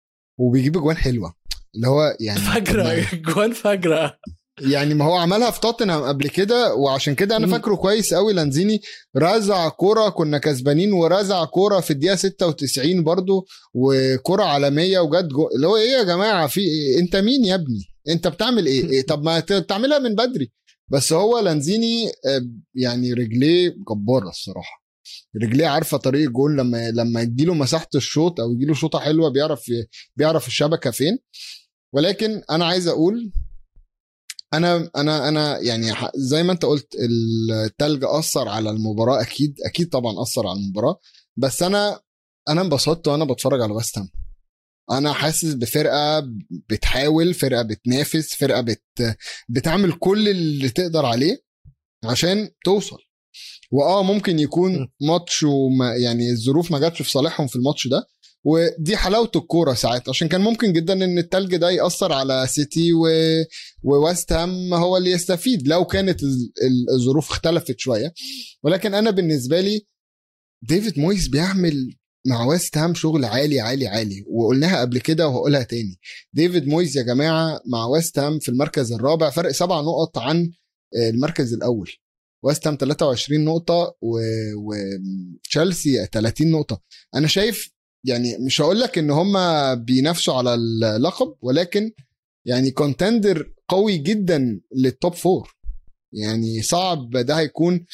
[0.40, 1.34] وبيجيب اجوان حلوة.
[1.74, 3.06] اللي هو يعني فجرة.
[3.34, 4.18] جوان فجرة.
[4.60, 7.46] يعني ما هو عملها في توتنهام قبل كده وعشان كده أنا.
[7.46, 8.80] فاكره كويس قوي لانزيني
[9.16, 15.48] رزع كوره كنا كسبانين ورزع كوره في الدقيقة 96 برضو وكوره عالمية وجت جو...
[15.56, 19.06] اللي هو إيه يا جماعة في إيه؟ أنت مين يا ابني أنت بتعمل إيه, إيه؟
[19.06, 20.52] طب ما تعملها من بدري
[20.88, 24.82] بس هو لانزيني آه، يعني رجليه جبارة الصراحة
[25.42, 29.64] رجليه عارفة طريق الجول لما لما يجيله مساحة الشوط أو يجيله شوطة حلوة بيعرف
[30.16, 31.18] بيعرف الشبكة فين
[31.92, 33.32] ولكن أنا عايز أقول
[34.54, 40.22] أنا أنا أنا يعني زي ما أنت قلت التلج أثر على المباراة أكيد أكيد طبعا
[40.22, 40.98] أثر على المباراة
[41.36, 42.00] بس أنا
[42.48, 44.08] أنا انبسطت وأنا بتفرج على ويست هام
[44.90, 46.20] أنا حاسس بفرقة
[46.68, 49.16] بتحاول فرقة بتنافس فرقة بت
[49.48, 51.42] بتعمل كل اللي تقدر عليه
[52.04, 52.98] عشان توصل
[53.70, 54.88] وآه ممكن يكون.
[55.00, 58.06] ماتش وما يعني الظروف ما جاتش في صالحهم في الماتش ده
[58.44, 63.06] ودي حلاوة الكورة ساعات عشان كان ممكن جدا إن التلج ده يأثر على سيتي و...
[63.82, 68.14] وويست هام هو اللي يستفيد لو كانت ال- ال- الظروف اختلفت شوية.
[68.62, 69.86] ولكن أنا بالنسبة لي
[70.62, 71.94] ديفيد مويس بيعمل
[72.26, 75.98] مع ويست هام شغل عالي عالي عالي وقلناها قبل كده وهقولها تاني.
[76.32, 80.50] ديفيد مويز يا جماعة مع ويست هام في المركز الرابع فرق سبع نقط عن
[80.96, 81.90] آه، المركز الأول.
[82.44, 84.20] ويست هام 23 نقطة و-
[84.56, 86.80] وتشيلسي 30 نقطة.
[87.14, 87.71] أنا شايف
[88.04, 89.34] يعني مش هقول لك إن هم
[89.74, 91.92] بينافسوا على اللقب ولكن
[92.46, 95.54] يعني contender قوي جدا لل top four
[96.12, 97.86] يعني صعب ده هيكون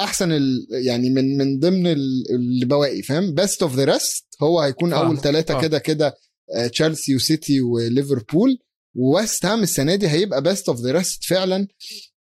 [0.00, 4.60] أحسن ال يعني من من ضمن ال- اللي بواقي فاهم best of the rest هو
[4.60, 5.04] هيكون فاهمك.
[5.06, 5.62] أول ثلاثة آه.
[5.62, 6.16] كده كده
[6.54, 8.58] آه، تشيلسي وسيتي وليفربول
[8.96, 11.68] وويست هام السنة دي هيبقى best of the rest فعلا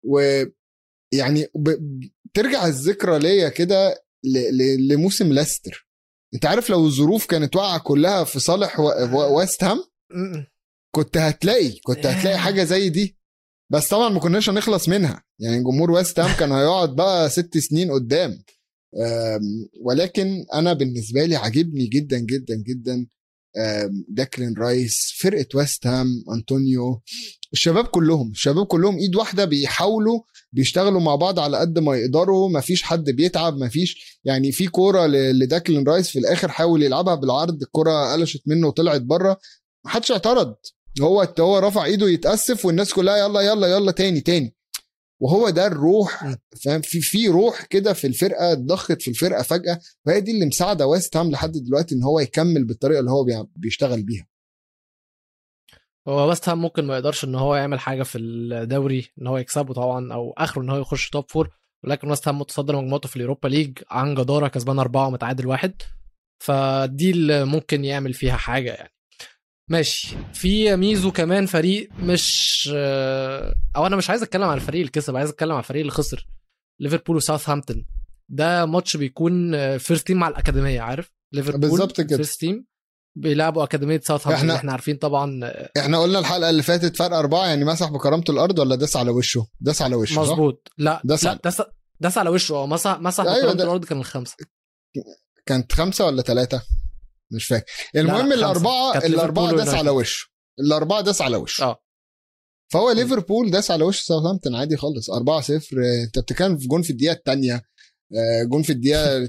[0.04, 1.99] ويعني ب-
[2.34, 5.83] ترجع الذكرى ليا كده ل- ل- لموسم ليستر
[6.34, 8.80] انت عارف لو الظروف كانت واقعة كلها في صالح
[9.13, 9.84] ويست هام
[10.96, 13.17] كنت هتلاقي كنت هتلاقي حاجة زي دي.
[13.72, 15.24] بس طبعا ما كناش هنخلص منها.
[15.39, 18.43] يعني جمهور ويست هام كان هيقعد بقى ست سنين قدام.
[19.82, 23.08] ولكن أنا بالنسبة لي عاجبني جدا جدا جدا
[24.10, 27.02] ديكلان رايس فرقة ويست هام أنطونيو
[27.54, 32.62] الشباب كلهم الشباب كلهم إيد واحدة بيحاولوا بيشتغلوا مع بعض على قد ما يقدروا ما
[32.62, 37.62] فيش حد بيتعب ما فيش يعني في كورة لديكلان رايس في الآخر حاول يلعبها بالعرض
[37.62, 39.38] الكورة قلشت منه وطلعت بره
[39.86, 40.56] ما حدش اعترض
[41.02, 44.56] هو هو رفع إيده يتأسف والناس كلها يلا يلا يلا تاني تاني.
[45.19, 46.36] وهو ده الروح.
[46.65, 50.88] فاهم؟ في في روح كده في الفرقة اتضخت في الفرقة فجأة وهي دي اللي مساعدة
[50.88, 54.28] ويست هام لحد دلوقتي إن هو يكمل بالطريقة اللي هو بيشتغل بيها.
[56.08, 59.73] هو ويست هام ممكن ما يقدرش إن هو يعمل حاجة في الدوري إن هو يكسبه
[59.73, 61.50] طبعا أو آخره إن هو يخش top four
[61.84, 65.82] ولكن ويست هام متصدر مجموعته في ال Europa League عن جداره كسبان أربعة ومتعادل واحد.
[66.39, 68.93] فدي اللي ممكن يعمل فيها حاجة يعني.
[69.69, 70.15] ماشي.
[70.34, 72.69] في ميزو كمان فريق مش
[73.76, 76.28] أو أنا مش عايز أتكلم عن الفريق اللي كسب عايز أتكلم عن الفريق اللي خسر
[76.80, 77.86] ليفربول وساوثهامبتون.
[78.30, 82.15] ده ماتش بيكون first team مع الأكاديمية عارف؟ ليفربول بالظبط كده.
[82.16, 82.66] first team
[83.17, 84.49] بيلعبوا أكاديمية ساوثهامبتون.
[84.49, 88.60] إحنا, إحنا عارفين طبعا إحنا قلنا الحلقة اللي فاتت فرق أربعة يعني مسح بكرامه الأرض
[88.60, 90.71] ولا داس على وشه؟ داس على وشه؟ مظبوط.
[90.78, 91.62] لا داس لا على- داس
[91.99, 92.56] داس على وشه.
[92.56, 94.36] آه مسح مسح أيوة ده- الأرض كان الخمسة.
[95.45, 96.62] كانت خمسة ولا ثلاثة
[97.34, 97.65] مش فاكر
[97.96, 98.34] المهم خمسة.
[98.36, 99.89] الاربعه الأربعة داس على.
[99.89, 100.28] وشه.
[100.60, 101.63] الأربعة داس على وشه.
[101.63, 101.80] آه.
[102.74, 105.10] فهو ليفربول داس على وش ساوثهامبتون عادي خالص.
[105.10, 107.62] 4 0 أنت بتتكلم في جون في الدقيقة الثانية
[108.50, 109.24] جون في الدقيقة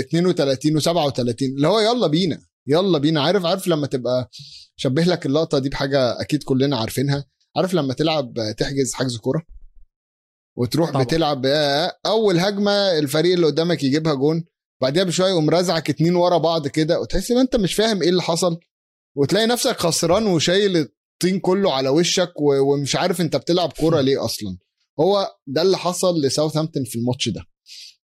[0.00, 2.42] 32 و37 اللي هو يلا بينا.
[2.66, 3.22] يلا بينا.
[3.22, 4.30] عارف عارف لما تبقى
[4.76, 7.24] شبه لك اللقطة دي بحاجة أكيد كلنا عارفينها.
[7.56, 9.42] عارف لما تلعب تحجز حجز كورة؟
[10.58, 11.02] وتروح طبعا.
[11.04, 14.44] بتلعب آه، أول هجمة الفريق اللي قدامك يجيبها جون.
[14.80, 18.22] بعدها بشوية يقوم رازعك اتنين ورا بعض كده وتحس إن أنت مش فاهم إيه اللي
[18.22, 18.58] حصل.
[19.16, 24.58] وتلاقي نفسك خسران وشايل الطين كله على وشك ومش عارف أنت بتلعب كورة ليه أصلا.
[25.00, 27.42] هو ده اللي حصل لساوثهامبتون في الماتش ده.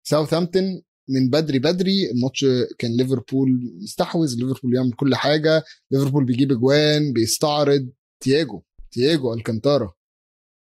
[0.04, 2.46] ساوثهامبتون من بدري بدري الماتش
[2.80, 3.50] كان ليفربول
[3.84, 7.90] مستحوذ ليفربول يعمل كل حاجة ليفربول بيجيب أجوان بيستعرض.
[8.24, 9.94] تياجو تياجو ألكانتارا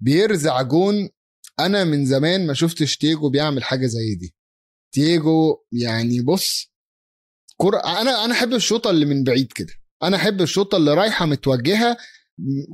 [0.00, 1.08] بيرزع جون.
[1.60, 4.34] أنا من زمان ما شفتش تياجو بيعمل حاجة زي دي.
[4.92, 6.72] تياجو يعني بص
[7.56, 9.72] كرة أنا أنا أحب الشوطة اللي من بعيد كده.
[10.02, 11.96] أنا أحب الشوطة اللي رايحة متوجهة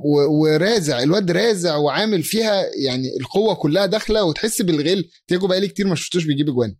[0.05, 5.09] و- ورازع الواد رازع وعامل فيها يعني القوة كلها داخلة وتحس بالغل.
[5.27, 6.75] تياجو بقالي كتير ما شفتوش بيجيب اجوان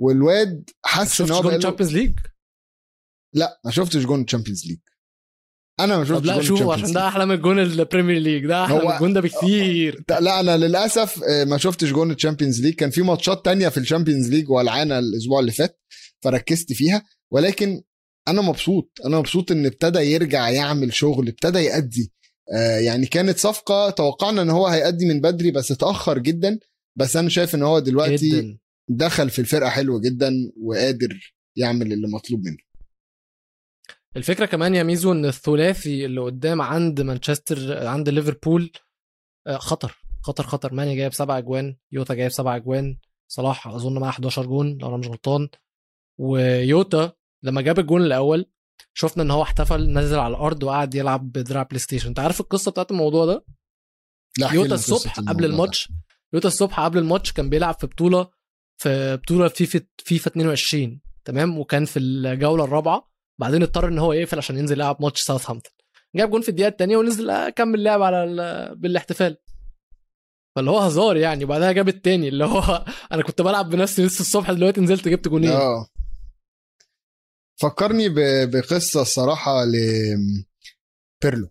[0.00, 2.18] والواد حاسس إن هو جون Champions League
[3.34, 4.78] لا ما شفتش جون Champions League
[5.80, 6.92] أنا ما شفتش لا شوفوا Champions عشان.
[6.92, 10.04] ده أحلى من الجون ال Premier League ده أحلى من الجون ده بكتير.
[10.20, 12.74] لا أنا للأسف آه، ما شفتش جون ال Champions League.
[12.74, 15.80] كان في ماتشات تانية في ال Champions League ولعانه الأسبوع اللي فات
[16.24, 17.04] فركزت فيها.
[17.32, 17.82] ولكن
[18.28, 18.98] أنا مبسوط.
[19.06, 22.12] أنا مبسوط إن ابتدى يرجع يعمل شغل ابتدى يأدي.
[22.54, 26.58] آه، يعني كانت صفقة توقعنا إن هو هيأدي من بدري بس اتأخر جدا.
[26.98, 28.58] بس أنا شايف إن هو دلوقتي جدا.
[28.88, 30.32] دخل في الفرقة حلو جدا
[30.62, 32.56] وقادر يعمل اللي مطلوب منه.
[34.16, 38.72] الفكرة كمان يا ميزو إن الثلاثي اللي قدام عند مانشستر عند ليفربول
[39.46, 40.74] آه، خطر خطر خطر.
[40.74, 42.98] ماني جايب سبع أجوان يوتا جايب سبع أجوان
[43.28, 45.48] صلاح أظن معاه 11 جون لو أنا مش غلطان.
[46.20, 48.46] ويوتا لما جاب الجون الأول
[48.94, 52.08] شفنا إن هو احتفل نزل على الأرض وقعد يلعب بدراع PlayStation.
[52.08, 53.44] أنت عارف القصة بتاعت الموضوع ده؟
[54.38, 55.44] لا يوتا الصبح قبل.
[55.44, 55.92] الماتش
[56.32, 58.30] يوتا الصبح قبل الماتش كان بيلعب في بطولة
[58.76, 63.13] في بطولة فيفا فيفا 22 تمام؟ وكان في الجولة الرابعة.
[63.38, 65.72] بعدين اضطر إن هو يقفل عشان ينزل يلعب ماتش ساوثهامبتون
[66.16, 69.36] جاب جون في الدقيقة الثانية ونزل أكمل لعب على ال- بالاحتفال.
[70.56, 71.44] فاللي هو هزار يعني.
[71.44, 75.50] وبعدها جاب التاني اللي هو أنا كنت بلعب بنفسي لسه الصبح دلوقتي نزلت جبت جونين.
[75.50, 75.86] آه.
[77.56, 79.72] فكرني ب- بقصة الصراحة ل
[81.22, 81.48] بيرلو.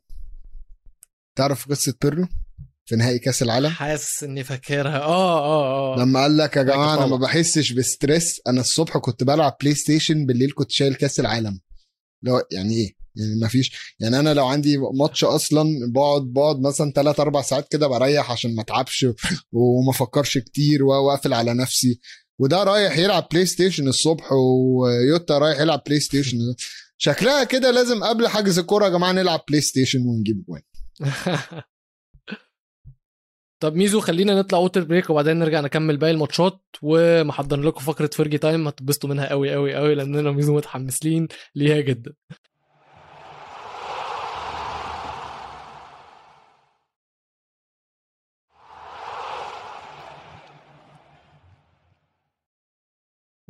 [1.36, 2.28] تعرف قصة بيرلو
[2.86, 5.00] في نهائي كأس العالم؟ حاسس إني فاكرها.
[5.00, 6.00] آه آه آه.
[6.00, 7.18] لما قال لك يا جماعة أنا ما.
[7.18, 11.60] بحسش ب stress أنا الصبح كنت بلعب PlayStation بالليل كنت شايل كأس العالم.
[12.24, 13.96] لو يعني إيه؟ يعني ما فيش.
[14.00, 18.56] يعني أنا لو عندي ماتش أصلا بقعد بقعد مثلا 3 4 ساعات كده بريح عشان
[18.56, 19.06] ما أتعبش
[19.52, 22.00] وما أفكرش كتير وأقفل على نفسي.
[22.40, 26.38] وده رايح يلعب PlayStation الصبح ويوتا رايح يلعب PlayStation
[26.98, 30.62] شكلها كده لازم قبل حجز الكورة يا جماعة نلعب PlayStation ونجيب جوان.
[33.64, 36.62] طب ميزو خلينا نطلع water break وبعدين نرجع نكمل باقي الماتشات.
[36.82, 42.14] ومحضر لكم فقرة Fergie time هتتبسطوا منها قوي قوي قوي لأننا ميزو متحمسين ليها جدا.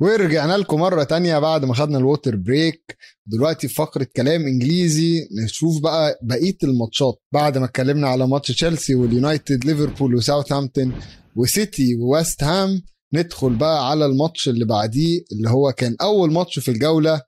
[0.00, 2.96] ورجعنا لكم مرة تانية بعد ما خدنا ال water break.
[3.26, 7.14] دلوقتي في فقرة كلام إنجليزي نشوف بقى بقية الماتشات.
[7.32, 11.00] بعد ما اتكلمنا على ماتش تشيلسي واليونايتد ليفربول وساوثهامبتون
[11.36, 12.82] وسيتي وويست هام
[13.14, 17.22] ندخل بقى على الماتش اللي بعديه اللي هو كان أول ماتش في الجولة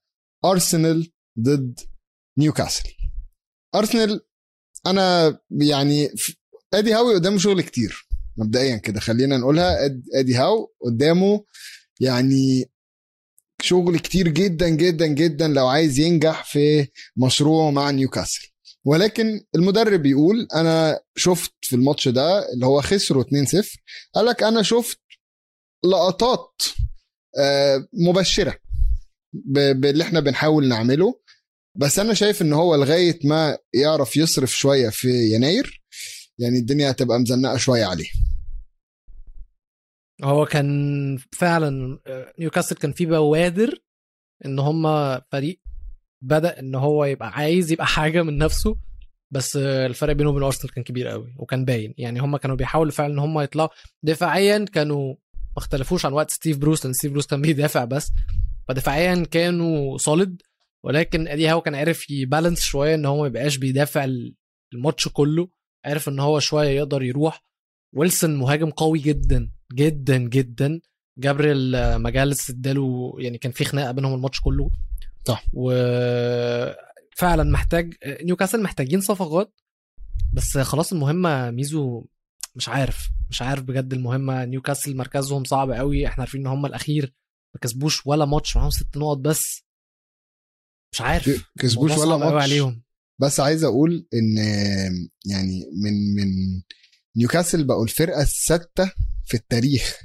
[0.45, 1.81] أرسنال ضد
[2.39, 2.89] نيوكاسل.
[3.75, 4.21] أرسنال
[4.87, 6.09] أنا يعني
[6.75, 9.89] إدي هاوي قدامه شغل كتير مبدئيا كده خلينا نقولها.
[9.89, 11.45] أد- إدي هاو قدامه
[12.01, 12.71] يعني
[13.63, 18.49] شغل كتير جدا جدا جدا لو عايز ينجح في مشروعه مع نيوكاسل.
[18.85, 23.27] ولكن المدرب بيقول أنا شفت في الماتش ده اللي هو خسروا 2-0
[24.15, 25.01] قال لك أنا شفت
[25.85, 26.63] لقطات
[27.39, 28.59] آه، مبشرة
[29.75, 31.21] باللي إحنا بنحاول نعمله.
[31.79, 35.83] بس أنا شايف إن هو لغاية ما يعرف يصرف شوية في يناير
[36.39, 38.09] يعني الدنيا هتبقى مزنقة شوية عليه.
[40.25, 41.99] هو كان فعلا
[42.39, 43.79] نيوكاسل كان فيه بوادر
[44.45, 44.83] إن هم
[45.33, 45.61] فريق
[46.23, 48.77] بدأ إن هو يبقى عايز يبقى حاجة من نفسه
[49.31, 51.95] بس الفرق بينه وبين أرسنال كان كبير قوي وكان باين.
[51.99, 53.69] يعني هم كانوا بيحاولوا فعلا إن هم يطلعوا.
[54.03, 58.13] دفاعيا كانوا ما اختلفوش عن وقت ستيف بروس لأن ستيف بروس كان بيدافع بس.
[58.69, 60.43] فدفاعيا كانوا solid
[60.85, 64.07] ولكن إدي هو كان عارف ي balance شوية إن هو ما يبقاش بيدافع
[64.75, 65.49] الماتش كله.
[65.85, 67.45] عارف إن هو شوية يقدر يروح.
[67.93, 69.51] ويلسون مهاجم قوي جدا.
[69.73, 70.81] جدا جدا.
[71.19, 74.71] جابريل آه، ماجاليس اداله يعني كان في خناقة بينهم الماتش كله.
[75.29, 75.45] صح.
[75.53, 79.61] وفعلا محتاج نيوكاسل محتاجين صفقات.
[80.33, 82.05] بس خلاص المهمة ميزو
[82.55, 84.45] مش عارف مش عارف بجد المهمة.
[84.45, 86.07] نيوكاسل مركزهم صعب قوي.
[86.07, 87.15] إحنا عارفين إن هم الأخير.
[87.55, 89.63] ما كسبوش ولا ماتش معاهم ست نقط بس.
[90.93, 91.51] مش عارف.
[91.59, 92.43] كسبوش ولا ماتش.
[92.43, 92.83] عليهم.
[93.19, 94.37] بس عايز أقول إن
[95.27, 96.29] يعني من من
[97.17, 98.93] نيوكاسل بقوا الفرقة السادسه
[99.25, 100.01] في التاريخ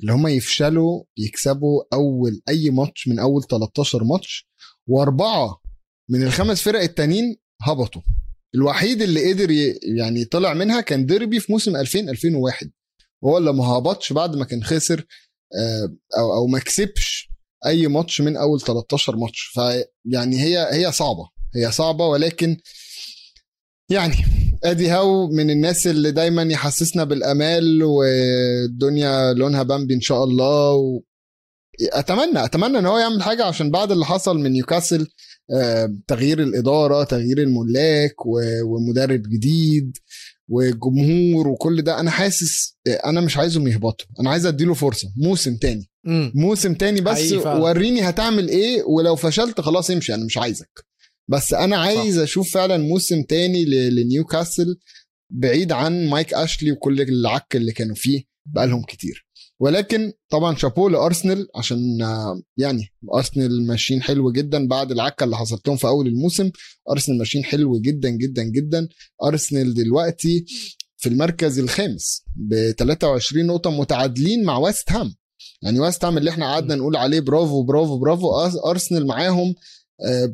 [0.00, 4.48] اللي هم يفشلوا يكسبوا أول أي ماتش من أول 13 ماتش
[4.86, 5.60] وأربعة
[6.10, 8.02] من الخمس فرق التانيين هبطوا.
[8.54, 9.50] الوحيد اللي قدر
[9.96, 12.70] يعني طلع منها كان ديربي في موسم 2000 2001
[13.22, 15.06] وهو اللي ما هبطش بعد ما كان خسر
[15.54, 17.30] آه، أو أو ما كسبش
[17.66, 19.40] أي ماتش من أول 13 ماتش.
[19.40, 22.56] فيعني هي هي صعبة هي صعبة ولكن
[23.90, 24.14] يعني
[24.64, 30.72] أدي هاو من الناس اللي دايما يحسسنا بالأمال والدنيا لونها بامبي إن شاء الله.
[30.74, 31.00] و...
[31.92, 35.06] أتمنى أتمنى إن هو يعمل حاجة عشان بعد اللي حصل من نيوكاسل
[35.54, 39.96] آه، تغيير الإدارة تغيير الملاك و- ومدرب جديد
[40.48, 42.00] وجمهور وكل ده.
[42.00, 44.06] أنا حاسس أنا مش عايزهم يهبطوا.
[44.20, 45.90] أنا عايز أديله فرصة موسم تاني.
[46.06, 47.18] امم موسم تاني بس.
[47.62, 50.87] وريني هتعمل إيه ولو فشلت خلاص امشي أنا مش عايزك.
[51.28, 54.78] بس أنا عايز أشوف فعلا موسم تاني لنيوكاسل
[55.30, 59.26] بعيد عن مايك أشلي وكل العك اللي كانوا فيه بقالهم كتير.
[59.60, 61.78] ولكن طبعا شابوه لأرسنال عشان
[62.56, 66.50] يعني أرسنال ماشيين حلو جدا بعد العكة اللي حصلت لهم في أول الموسم.
[66.90, 68.88] أرسنال ماشيين حلو جدا جدا جدا.
[69.24, 70.44] أرسنال دلوقتي
[70.96, 75.14] في المركز الخامس ب 23 نقطة متعادلين مع ويست هام.
[75.62, 78.30] يعني ويست هام اللي إحنا قعدنا نقول عليه برافو برافو برافو.
[78.70, 79.54] أرسنال معاهم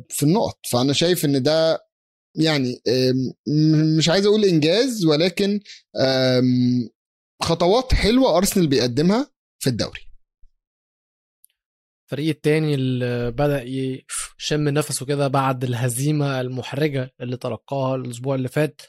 [0.09, 0.59] في النقط.
[0.71, 1.85] فأنا شايف إن ده
[2.35, 2.81] يعني
[3.97, 5.59] مش عايز أقول إنجاز ولكن
[7.41, 10.01] خطوات حلوة أرسنال بيقدمها في الدوري.
[12.05, 18.81] الفريق التاني اللي بدأ يشم نفسه كده بعد الهزيمة المحرجة اللي تلقاها الأسبوع اللي فات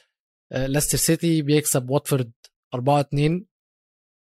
[0.53, 2.31] ليستر سيتي بيكسب واتفورد
[2.73, 3.45] 4 2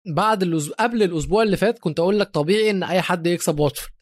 [0.07, 3.94] بعد الأسبوع قبل الأسبوع اللي فات كنت أقول لك طبيعي إن أي حد يكسب واتفورد.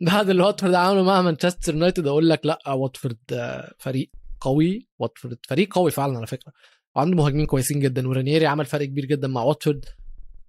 [0.00, 5.38] بعد اللي واتفورد عمله مع مانشستر يونايتد أقول لك لأ واتفورد آه، فريق قوي واتفورد
[5.48, 6.52] فريق قوي فعلا على فكرة.
[6.96, 9.84] وعنده مهاجمين كويسين جدا ورانييري عمل فرق كبير جدا مع واتفورد.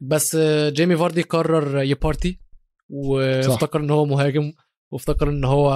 [0.02, 2.40] بس آه، جيمي فاردي قرر ي party
[2.90, 4.54] وافتكر إن هو مهاجم
[4.92, 5.72] وافتكر إن هو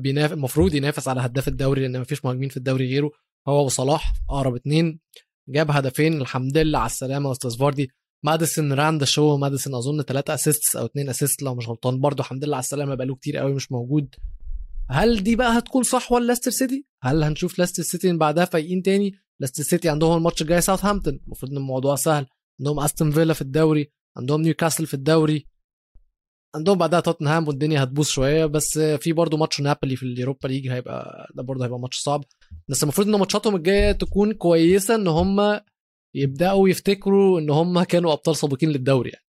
[0.00, 3.10] بينافس المفروض ينافس على هداف الدوري لأن مفيش مهاجمين في الدوري غيره.
[3.48, 5.00] هو وصلاح أقرب اتنين
[5.48, 7.90] جاب هدفين الحمد لله على السلامة أستاذ فاردي.
[8.24, 12.00] ماديسون ran the show ماديسون أظن ثلاثة assists أو اثنين assist لو مش غلطان.
[12.00, 14.14] برضه الحمد لله على السلامة بقاله كتير قوي مش موجود.
[14.90, 19.62] هل دي بقى هتكون صحوة لاستر سيتي؟ هل هنشوف لاستر سيتي بعدها فايقين تاني؟ لاستر
[19.62, 21.20] سيتي عندهم الماتش الجاي ساوثهامبتون.
[21.26, 22.26] المفروض إن الموضوع سهل.
[22.60, 23.92] عندهم أستون فيلا في الدوري.
[24.16, 25.46] عندهم نيوكاسل في الدوري.
[26.54, 28.46] عندهم بعدها توتنهام والدنيا هتبوظ شوية.
[28.46, 32.24] بس في برضه ماتش نابولي في اليوروبا ليج هيبقى ده برضه هيبقى ماتش صعب.
[32.68, 35.60] بس المفروض إن ماتشاتهم الجاية تكون كويسة إن هم
[36.18, 39.24] يبدأوا يفتكروا إن هم كانوا أبطال سابقين للدوري يعني.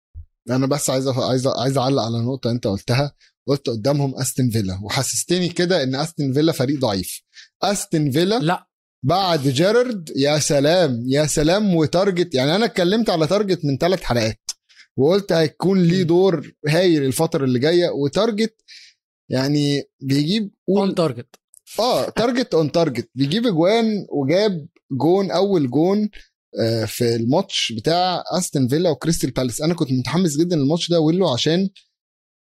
[0.51, 3.13] أنا بس عايز عايز عايز أعلق على نقطة أنت قلتها
[3.49, 7.23] قلت قدامهم استن فيلا وحسستني كده إن استن فيلا فريق ضعيف.
[7.63, 8.67] استن فيلا لا.
[9.03, 14.41] بعد جيرارد يا سلام يا سلام وتارجت يعني أنا اتكلمت على تارجت من ثلاث حلقات
[14.97, 18.55] وقلت هيكون ليه دور هايل الفترة اللي جاية وتارجت
[19.31, 21.27] يعني بيجيب on target
[21.79, 26.11] آه تارجت on target بيجيب اجوان وجاب جون أول جون
[26.87, 29.61] في الماتش بتاع أستون فيلا وكريستال بالاس.
[29.61, 31.69] أنا كنت متحمس جدا للماتش ده ويلو عشان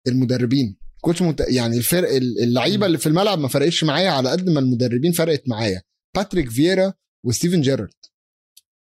[0.08, 0.78] المدربين.
[1.02, 1.46] كنت مت...
[1.48, 5.82] يعني الفرق اللعيبة اللي في الملعب ما فرقتش معايا على قد ما المدربين فرقت معايا.
[6.16, 6.94] باتريك فييرا
[7.26, 7.94] وستيفن جيرارد.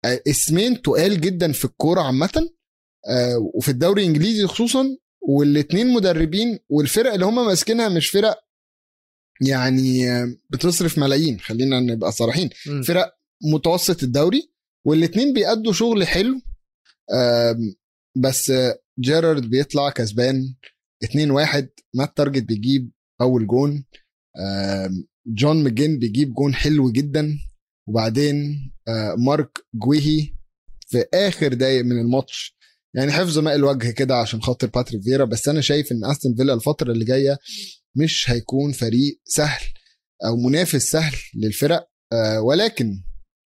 [0.05, 2.49] آه، اسمين تقال جدا في الكورة عامة
[3.09, 4.97] آه، وفي الدوري الإنجليزي خصوصا
[5.29, 8.39] والاثنين مدربين والفرق اللي هم ماسكينها مش فرق
[9.41, 10.05] يعني
[10.51, 11.41] بتصرف ملايين.
[11.41, 12.51] خلينا نبقى صريحين.
[12.87, 13.13] فرق
[13.53, 14.53] متوسط الدوري
[14.87, 16.41] والاثنين بيأدوا شغل حلو.
[18.17, 18.53] بس
[19.01, 20.55] جيرارد بيطلع كسبان
[21.05, 23.85] 2-1 مات تارجت بيجيب أول جون.
[25.27, 27.39] جون ماجين بيجيب جون حلو جدا.
[27.89, 28.71] وبعدين
[29.19, 30.33] مارك جويهي
[30.89, 32.57] في آخر دقايق من الماتش.
[32.95, 36.55] يعني حفظ ماء الوجه كده عشان خاطر باتريك فيرا بس أنا شايف إن أستون فيلا
[36.55, 37.39] الفترة اللي جاية
[37.97, 39.63] مش هيكون فريق سهل
[40.25, 41.89] أو منافس سهل للفرق.
[42.43, 43.03] ولكن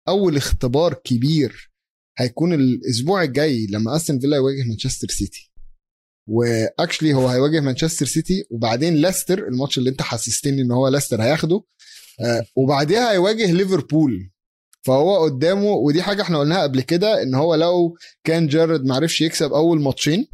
[0.10, 1.72] أول اختبار كبير
[2.18, 5.52] هيكون الأسبوع الجاي لما أستون فيلا يواجه مانشستر سيتي.
[6.28, 11.22] و actually هو هيواجه مانشستر سيتي وبعدين ليستر الماتش اللي أنت حسستني إن هو ليستر
[11.22, 11.64] هياخده.
[12.22, 14.32] آه وبعديها هيواجه ليفربول.
[14.82, 19.54] فهو قدامه ودي حاجة إحنا قلناها قبل كده إن هو لو كان جيرارد معرفش يكسب
[19.54, 20.28] أول ماتشين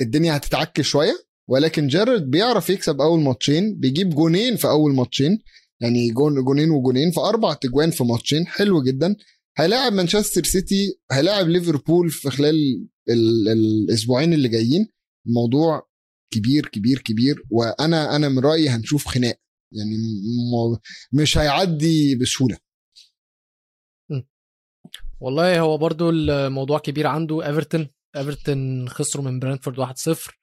[0.00, 1.24] الدنيا هتتعك شوية.
[1.48, 5.38] ولكن جيرارد بيعرف يكسب أول ماتشين بيجيب جونين في أول ماتشين
[5.84, 8.46] يعني جون جونين وجونين فاربع تجوان في ماتشين.
[8.46, 9.16] حلو جدا.
[9.58, 14.88] هيلاعب مانشستر سيتي هيلاعب ليفربول في خلال ال الأسبوعين اللي جايين.
[15.26, 15.88] الموضوع
[16.32, 17.42] كبير كبير كبير.
[17.50, 19.36] وأنا أنا من رأيي هنشوف خناق.
[19.72, 19.96] يعني
[21.12, 22.58] مش هيعدي بسهولة.
[25.20, 27.46] والله هو برضو الموضوع كبير عنده.
[27.46, 30.34] إيفرتون إيفرتون خسروا من برانفورد 1-0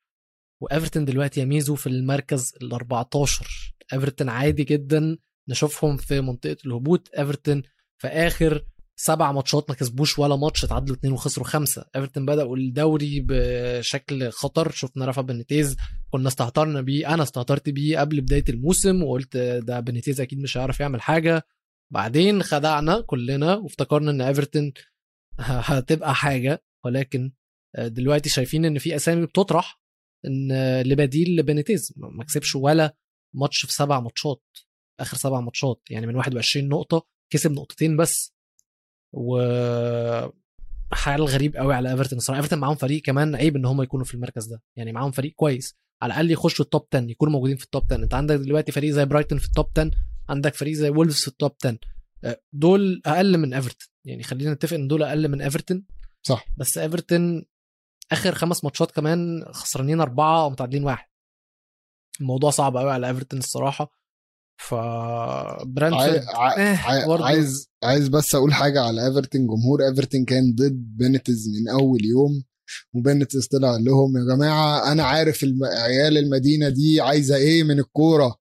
[0.61, 5.17] وإيفرتون دلوقتي يا ميزو في المركز ال 14 إيفرتون عادي جدا.
[5.49, 7.09] نشوفهم في منطقة الهبوط.
[7.17, 7.61] إيفرتون
[7.97, 8.65] في آخر
[8.95, 11.85] سبع ماتشات ما كسبوش ولا ماتش اتعادلوا اثنين وخسروا خمسة.
[11.95, 14.71] إيفرتون بدأوا الدوري بشكل خطر.
[14.71, 15.77] شفنا رافا بنيتيز
[16.09, 20.79] كنا استهترنا بيه أنا استهترت بيه قبل بداية الموسم وقلت ده بنيتيز أكيد مش هيعرف
[20.79, 21.43] يعمل حاجة.
[21.93, 24.73] بعدين خدعنا كلنا وافتكرنا إن إيفرتون
[25.39, 26.63] هتبقى حاجة.
[26.85, 27.31] ولكن
[27.79, 29.81] دلوقتي شايفين إن في أسامي بتطرح
[30.25, 31.93] إن لبديل لبنيتيز.
[31.97, 32.95] ما كسبش ولا
[33.35, 34.43] ماتش في سبع ماتشات.
[34.99, 38.33] آخر سبع ماتشات يعني من 21 نقطة كسب نقطتين بس.
[39.13, 39.41] و
[40.93, 42.37] حال غريب قوي على إيفرتون الصراحة.
[42.37, 44.61] إيفرتون معاهم فريق كمان عيب إن هم يكونوا في المركز ده.
[44.75, 45.77] يعني معاهم فريق كويس.
[46.01, 48.71] على الأقل يخشوا ال top 10 يكونوا موجودين في ال top 10 أنت عندك دلوقتي
[48.71, 49.91] فريق زي برايتون في ال top 10
[50.29, 51.77] عندك فريق زي وولفز في ال top 10
[52.23, 53.87] آه، دول أقل من إيفرتون.
[54.05, 55.85] يعني خلينا نتفق إن دول أقل من إيفرتون.
[56.23, 56.45] صح.
[56.57, 57.45] بس إيفرتون
[58.11, 61.07] آخر خمس ماتشات كمان خسرانين أربعة ومتعادلين واحد.
[62.21, 64.00] الموضوع صعب قوي على إيفرتون الصراحة.
[64.57, 64.73] ف
[65.65, 66.25] برانفورد
[66.57, 69.47] إيه عايز عايز بس أقول حاجة على إيفرتون.
[69.47, 72.43] جمهور إيفرتون كان ضد بينيتز من أول يوم
[72.95, 78.35] وبينيتز طلع لهم يا جماعة أنا عارف عيال المدينة دي عايزة إيه من الكورة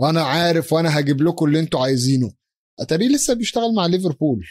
[0.00, 2.32] وأنا عارف وأنا هجيب لكم اللي أنتوا عايزينه.
[2.80, 4.46] أتاري لسه بيشتغل مع ليفربول.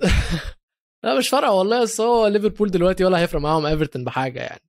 [1.04, 4.65] لا مش فارقة والله بس هو ليفربول دلوقتي ولا هيفرق معاهم إيفرتون بحاجة يعني.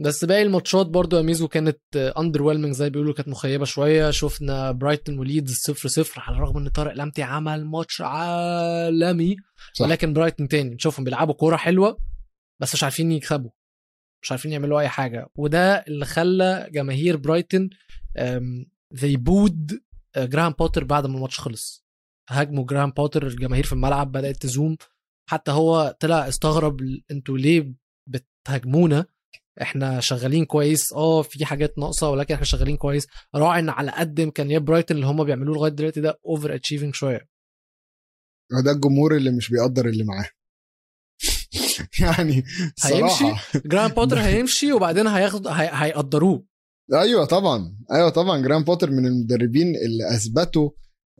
[0.00, 4.10] بس باقي الماتشات برضو يا ميزو كانت underwhelming زي بيقولوا كانت مخيبة شوية.
[4.10, 9.36] شفنا برايتون وليدز 0 0 على الرغم إن طارق لمتي عمل ماتش عالمي.
[9.72, 9.86] صح.
[9.86, 10.74] ولكن برايتون تاني.
[10.74, 11.98] نشوفهم بيلعبوا كورة حلوة
[12.60, 13.50] بس مش عارفين يكسبوا.
[14.22, 15.26] مش عارفين يعملوا أي حاجة.
[15.34, 17.70] وده اللي خلى جماهير برايتون
[18.94, 19.80] they booed
[20.16, 21.86] جراهام بوتر بعد ما الماتش خلص.
[22.30, 24.76] هاجموا جراهام بوتر الجماهير في الملعب بدأت تزوم.
[25.30, 26.80] حتى هو طلع استغرب
[27.10, 27.74] أنتوا ليه
[28.08, 29.06] بتهاجمونا؟
[29.62, 30.92] إحنا شغالين كويس.
[30.92, 33.06] آه في حاجات ناقصة ولكن إحنا شغالين كويس.
[33.34, 37.28] راعي ان على قد إمكانيات برايتون اللي هم بيعملوه لغاية دلوقتي ده overachieving شوية
[38.64, 40.28] ده الجمهور اللي مش بيقدر اللي معاه.
[42.00, 42.44] يعني
[42.76, 43.42] صراحة.
[43.66, 45.70] جراهام بوتر هيمشي وبعدين هياخد هي...
[45.72, 46.44] هيقدروه.
[46.94, 47.76] أيوه طبعا.
[47.92, 48.42] أيوه طبعا.
[48.42, 50.70] جراهام بوتر من المدربين اللي أثبتوا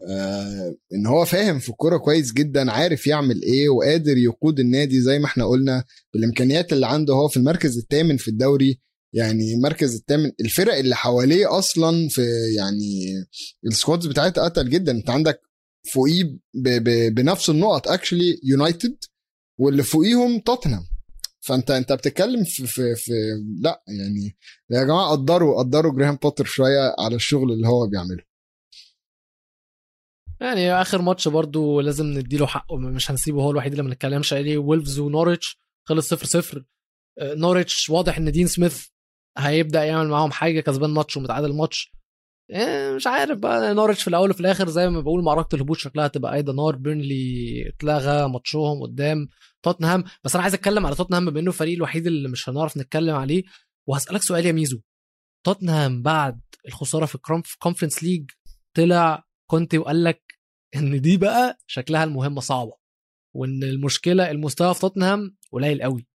[0.03, 5.19] آه إن هو فاهم في الكورة كويس جدا عارف يعمل إيه وقادر يقود النادي زي
[5.19, 5.85] ما إحنا قلنا.
[6.15, 8.81] بالإمكانيات اللي عنده هو في المركز الثامن في الدوري
[9.15, 12.23] يعني المركز الثامن الفرق اللي حواليه أصلا في
[12.57, 13.15] يعني
[13.67, 14.93] ال squads بتاعتها اتقل جدا.
[14.93, 15.41] أنت عندك
[15.93, 16.39] فوقيه
[17.11, 18.97] بنفس النقط actually يونايتد
[19.61, 20.85] واللي فوقيهم توتنهام
[21.41, 23.13] فأنت أنت بتتكلم في, في في
[23.61, 24.37] لا يعني
[24.71, 28.26] يا جماعة قدروا قدروا جراهام بوتر شوية على الشغل اللي هو بيعمله.
[30.41, 34.59] يعني آخر ماتش برضو لازم نديله حقه مش هنسيبه هو الوحيد اللي ما نتكلمش عليه.
[34.59, 35.59] وولفز ونوريتش
[35.89, 36.65] خلص 0 0
[37.23, 38.87] نوريتش واضح إن دين سميث
[39.39, 41.93] هيبدأ يعمل معاهم حاجة كسبان ماتش ومتعادل ماتش.
[42.53, 46.09] إيه مش عارف بقى نوريتش في الأول وفي الآخر زي ما بقول معركة الهبوط شكلها
[46.09, 49.29] تبقى أيضا نار بيرنلي اتلغى ماتشهم قدام
[49.63, 50.05] توتنهام.
[50.25, 53.43] بس أنا عايز أتكلم على توتنهام بما إنه الفريق الوحيد اللي مش هنعرف نتكلم عليه.
[53.89, 54.81] وهسألك سؤال يا ميزو.
[55.47, 58.31] توتنهام بعد الخسارة في ال Conference League
[58.77, 60.23] طلع كونتي وقال لك
[60.77, 62.73] إن دي بقى شكلها المهمه صعبة
[63.37, 66.07] وإن المشكلة المستوى في توتنهام قليل قوي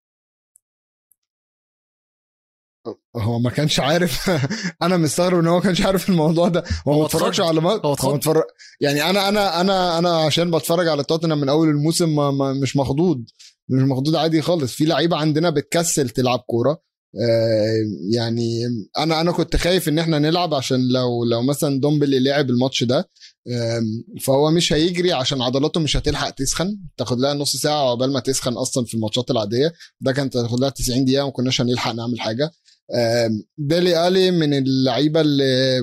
[3.15, 4.29] هو ما كانش عارف
[4.84, 7.41] أنا مستغرب إن هو ما كانش عارف الموضوع ده هو ما اتفرجش.
[7.41, 7.71] على ما...
[7.71, 8.13] هو اتخض.
[8.13, 8.43] متفرج...
[8.82, 12.32] يعني أنا أنا أنا أنا عشان بتفرج على توتنهام من أول الموسم ما...
[12.32, 13.25] ما مش مخضوض
[13.69, 16.82] مش مخضوض عادي خالص في لعيبة عندنا بتكسل تلعب كورة
[18.12, 18.64] يعني
[18.97, 23.09] أنا أنا كنت خايف إن إحنا نلعب عشان لو لو مثلا دومبلي لعب الماتش ده
[24.22, 26.78] فهو مش هيجري عشان عضلاته مش هتلحق تسخن.
[26.97, 29.74] تاخد لها نص ساعة عقبال ما تسخن أصلا في الماتشات العادية.
[30.01, 32.51] ده كانت تاخد لها 90 دقيقة وما كناش هنلحق نعمل حاجة.
[33.57, 35.82] ديلي ألي من اللعيبة اللي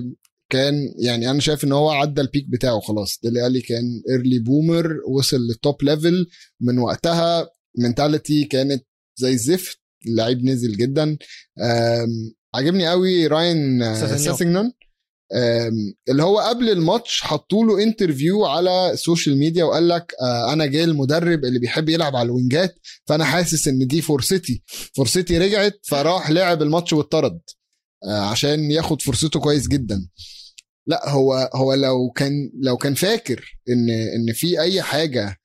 [0.50, 3.18] كان يعني أنا شايف إن هو عدى ال peak بتاعه خلاص.
[3.22, 6.26] ديلي ألي كان early bloomer وصل لل top level
[6.60, 7.50] من وقتها.
[7.78, 8.84] mentality كانت
[9.16, 9.78] زي الزفت.
[10.06, 11.16] اللعيب نزل جدا.
[11.62, 12.08] آم،
[12.54, 13.94] عجبني قوي راين آه،
[15.34, 20.52] آم، اللي هو قبل الماتش حطوا له interview على ال social media وقال لك آه،
[20.52, 22.74] أنا جاي المدرب اللي بيحب يلعب على الوينجات
[23.06, 24.62] فأنا حاسس إن دي فرصتي.
[24.96, 27.40] فرصتي رجعت فراح لعب الماتش واتطرد
[28.04, 30.08] آه، عشان ياخد فرصته كويس جدا.
[30.86, 35.36] لا هو هو لو كان لو كان فاكر إن إن في أي حاجة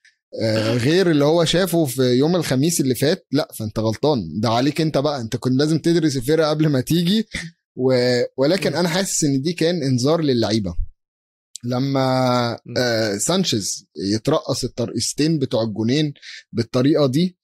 [0.78, 4.40] غير اللي هو شافه في يوم الخميس اللي فات لا فانت غلطان.
[4.40, 5.22] ده عليك انت بقى.
[5.22, 7.28] انت كنت لازم تدرس الفرقة قبل ما تيجي.
[7.76, 7.94] و...
[8.38, 10.76] ولكن أنا حاسس ان دي كان انذار للعيبة.
[11.64, 12.58] لما.
[12.78, 16.14] آه سانشيز يترقص الترقيصتين بتوع الجونين
[16.52, 17.38] بالطريقة دي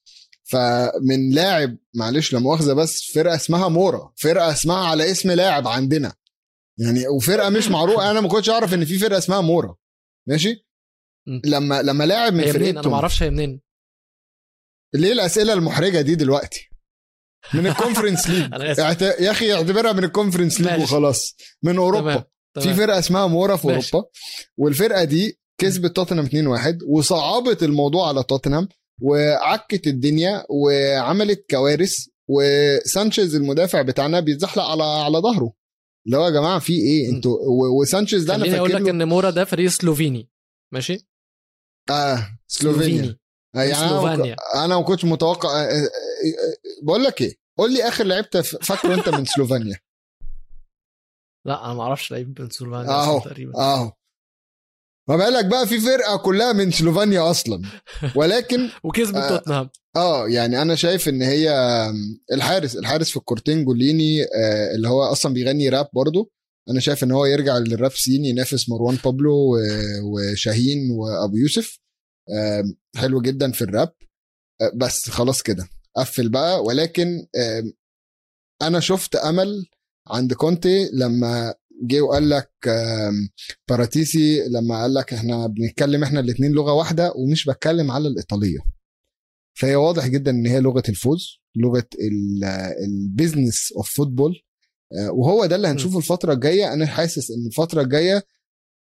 [0.44, 6.14] فمن لاعب معلش لا مؤاخذة بس فرقة اسمها مورا فرقة اسمها على اسم لاعب عندنا.
[6.78, 8.12] يعني وفرقة مش معروفة.
[8.12, 9.76] أنا ما كنتش اعرف ان في فرقة اسمها مورا.
[10.28, 10.66] ماشي.
[11.28, 13.62] لما لما لاعب من منين؟ أنا ما أعرفش هي منين.
[14.96, 16.70] ليه الأسئلة المحرجة دي دلوقتي؟
[17.54, 19.02] من ال Conference League اعت...
[19.02, 20.82] يا أخي اعتبرها من ال Conference League.
[20.82, 21.36] وخلاص.
[21.64, 22.14] من أوروبا.
[22.14, 22.24] تمام
[22.56, 22.76] في تمام.
[22.76, 23.94] فرقة اسمها مورا في ماشي.
[23.94, 24.10] أوروبا
[24.58, 28.68] والفرقة دي كسبت توتنهام 2-1 وصعبت الموضوع على توتنهام
[29.02, 31.96] وعكت الدنيا وعملت كوارث
[32.30, 35.54] وسانشيز المدافع بتاعنا بيتزحلق على على ظهره.
[36.06, 37.10] اللي هو يا جماعة في إيه.
[37.10, 37.38] أنتوا
[37.82, 40.30] وسانشيز ده أنا خليني أقول فاكر لك إن مورا ده فريق سلوفيني.
[40.74, 41.09] ماشي؟
[41.90, 43.18] آه سلوفينيا.
[43.56, 45.90] آه، يعني أنا ما كنتش متوقع آه، آه،
[46.84, 49.80] بقول لك إيه قول لي آخر لعيبه ف- فاكره أنت من سلوفينيا.
[51.48, 53.60] لا أنا ما أعرفش لعيب من سلوفانيا أهو تقريبا.
[53.60, 53.92] أهو.
[55.10, 57.62] ما بالك بقى في فرقة كلها من سلوفينيا أصلا.
[58.16, 59.70] ولكن وكسب آه، توتنهام.
[59.96, 61.52] آه يعني أنا شايف إن هي
[62.32, 66.30] الحارس الحارس في الكورتين جوليني آه، اللي هو أصلا بيغني راب برضه.
[66.70, 69.58] أنا شايف إن هو يرجع للراب سين ينافس مروان بابلو
[70.04, 71.80] وشاهين وأبو يوسف.
[72.96, 73.94] حلو جدا في الراب.
[74.62, 75.70] آه، بس خلاص كده.
[75.98, 76.64] قفل بقى.
[76.64, 77.08] ولكن
[78.62, 79.66] أنا شفت أمل
[80.08, 81.54] عند كونتي لما
[81.84, 82.52] جه وقال لك
[83.70, 88.60] باراتيسي لما قال لك إحنا بنتكلم إحنا الاثنين لغة واحدة ومش بتكلم على الإيطالية.
[89.60, 91.88] فهي واضح جدا إن هي لغة الفوز لغة
[92.86, 94.42] ال business of football
[95.12, 96.74] وهو ده اللي هنشوفه الفترة الجاية.
[96.74, 98.24] أنا حاسس إن الفترة الجاية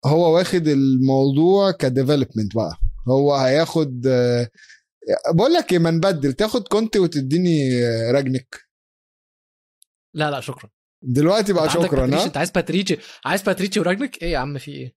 [0.07, 2.77] هو واخد الموضوع ك development بقى.
[3.09, 4.49] هو هياخد آه،
[5.35, 6.33] بقول لك إيه ما نبدل.
[6.33, 8.61] تاخد كونتي وتديني رانجنيك
[10.15, 10.71] لا لا شكرا.
[11.03, 14.95] دلوقتي بقى شكرا أنت عايز باراتيتشي عايز باراتيتشي ورانجنيك إيه يا عم في إيه؟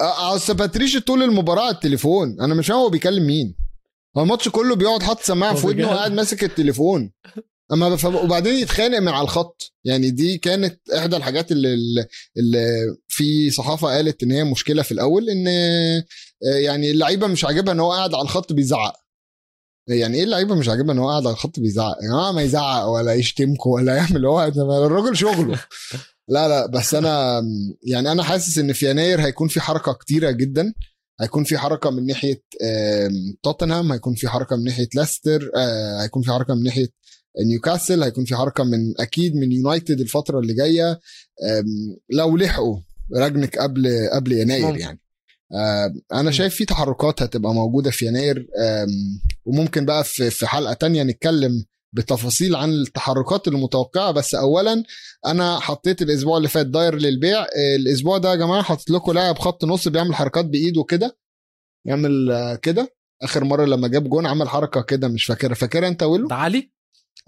[0.00, 2.40] أصل باراتيتشي طول المباراة على التليفون.
[2.40, 3.54] أنا مش فاهم هو بيكلم مين.
[4.16, 7.12] هو الماتش كله بيقعد حاطط سماعة في ودنه وقاعد ماسك التليفون.
[7.72, 9.72] أما بفهم وبعدين يتخانق من على الخط.
[9.84, 11.74] يعني دي كانت إحدى الحاجات اللي
[12.36, 15.46] اللي في صحافة قالت إن هي مشكلة في الأول إن
[16.64, 18.96] يعني اللعيبة مش عاجبها إن هو قاعد على الخط بيزعق.
[19.88, 22.84] يعني إيه اللعيبة مش عاجبها إن هو قاعد على الخط بيزعق؟ يا جماعة ما يزعق
[22.86, 24.44] ولا يشتمكم ولا يعمل هو
[24.86, 25.60] الراجل شغله.
[26.28, 27.42] لا لا بس أنا
[27.82, 30.74] يعني أنا حاسس إن في يناير هيكون في حركة كتيرة جدا.
[31.20, 32.42] هيكون في حركة من ناحية
[33.42, 36.88] توتنهام هيكون في حركة من ناحية ليستر آه، هيكون في حركة من ناحية
[37.46, 41.00] نيوكاسل هيكون في حركة من أكيد من يونايتد الفترة اللي جاية
[42.10, 42.78] لو لحقوا
[43.16, 44.76] راجنك قبل قبل يناير.
[44.76, 45.00] يعني.
[46.12, 48.46] أنا شايف في تحركات هتبقى موجودة في يناير
[49.44, 54.10] وممكن بقى في حلقة تانية نتكلم بتفاصيل عن التحركات المتوقعة.
[54.10, 54.84] بس اولا
[55.26, 57.46] أنا حطيت الأسبوع اللي فات داير للبيع.
[57.76, 61.18] الأسبوع ده يا جماعة حطيت لكم لاعب خط نص بيعمل حركات بإيده كده
[61.86, 62.28] يعمل
[62.62, 62.94] كده.
[63.22, 65.54] آخر مرة لما جاب جون عمل حركة كده مش فاكرها.
[65.54, 66.70] فاكرها أنت ولو ده علي؟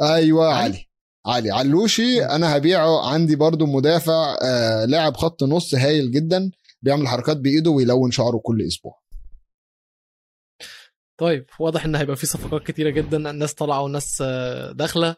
[0.03, 0.86] أيوه علي علي,
[1.26, 1.51] علي.
[1.51, 3.09] علوشي أنا هبيعه.
[3.12, 6.51] عندي برضو مدافع آه لاعب خط نص هايل جدا
[6.82, 9.01] بيعمل حركات بإيده ويلون شعره كل أسبوع.
[11.20, 15.16] طيب واضح إن هيبقى في صفقات كتيرة جدا الناس طالعة والناس آه، داخلة.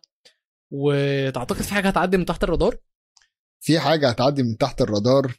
[0.71, 2.77] وتعتقد في حاجة هتعدي من تحت الرادار؟
[3.61, 5.35] في حاجة هتعدي من تحت الرادار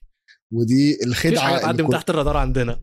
[0.52, 2.80] ودي الخدعة حاجة هتعدي من تحت الرادار عندنا.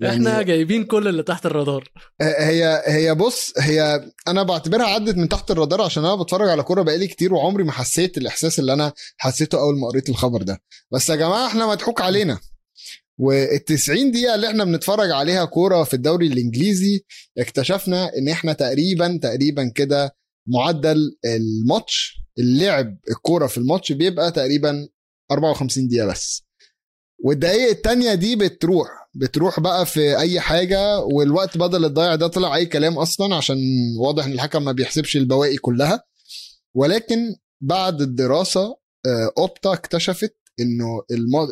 [0.00, 1.92] يعني إحنا جايبين كل اللي تحت الرادار.
[2.20, 6.82] هي هي بص هي أنا بعتبرها عدت من تحت الرادار عشان أنا بتفرج على كورة
[6.82, 10.62] بقالي كتير وعمري ما حسيت الإحساس اللي أنا حسيته أول ما قريت الخبر ده.
[10.92, 12.38] بس يا جماعة إحنا مضحوك علينا.
[13.18, 17.04] وال 90 دقيقة اللي إحنا بنتفرج عليها كورة في الدوري الإنجليزي
[17.38, 20.16] اكتشفنا إن إحنا تقريبا تقريبا كده
[20.46, 24.88] معدل الماتش اللعب الكورة في الماتش بيبقى تقريبا
[25.30, 26.44] 54 دقيقة بس.
[27.24, 28.88] والدقايق التانية دي بتروح.
[29.14, 33.56] بتروح بقى في أي حاجة والوقت بدل الضايع ده طلع أي كلام أصلا عشان
[33.98, 36.04] واضح إن الحكم ما بيحسبش البواقي كلها.
[36.74, 41.02] ولكن بعد الدراسة آه، أوبتا اكتشفت إنه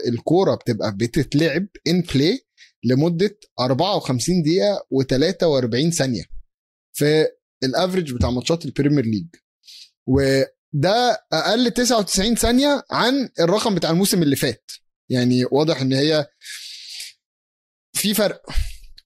[0.09, 2.47] الكورة بتبقى بتتلعب in play
[2.85, 6.23] لمدة 54 دقيقة و43 ثانية
[6.93, 7.27] في
[7.65, 9.27] ال average بتاع ماتشات ال Premier League
[10.07, 14.71] وده أقل 99 ثانية عن الرقم بتاع الموسم اللي فات.
[15.11, 16.27] يعني واضح إن هي
[18.03, 18.43] في فرق.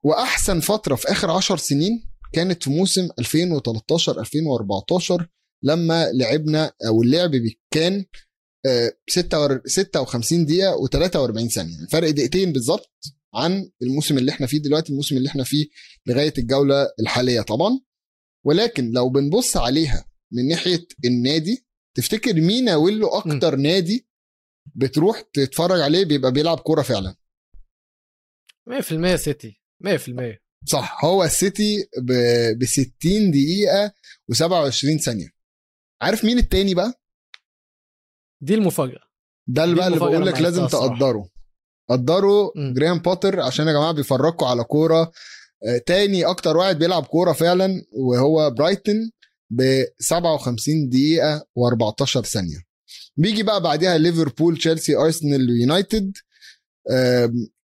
[0.03, 5.29] وأحسن فترة في آخر 10 سنين كانت في موسم 2013 2014
[5.63, 7.31] لما لعبنا أو اللعب
[7.71, 8.05] كان
[9.07, 11.75] 56 دقيقة و43 ثانية.
[11.75, 12.91] يعني فرق دقيقتين بالظبط
[13.35, 15.67] عن الموسم اللي إحنا فيه دلوقتي الموسم اللي إحنا فيه
[16.07, 17.81] لغاية الجولة الحالية طبعا.
[18.45, 21.67] ولكن لو بنبص عليها من ناحية النادي
[21.97, 23.61] تفتكر مين ويلو أكتر م.
[23.61, 24.09] نادي
[24.75, 27.17] بتروح تتفرج عليه بيبقى بيلعب كورة فعلا؟
[28.71, 29.61] 100% سيتي.
[29.85, 30.39] 100%
[30.69, 31.89] صح هو السيتي
[32.59, 33.93] ب 60 دقيقة
[34.33, 35.29] و27 ثانية.
[36.03, 37.01] عارف مين التاني بقى؟
[38.43, 39.01] دي المفاجأة.
[39.49, 41.29] ده اللي بقى اللي بقول لك لازم تقدره.
[41.89, 45.13] قدروا جريهام بوتر عشان يا جماعة بيفرجكوا على كورة.
[45.69, 49.11] آه، تاني أكتر واحد بيلعب كورة فعلا وهو برايتن
[49.51, 52.63] ب 57 دقيقة و14 ثانية.
[53.17, 56.17] بيجي بقى بعدها ليفربول تشيلسي أرسنال ويونايتد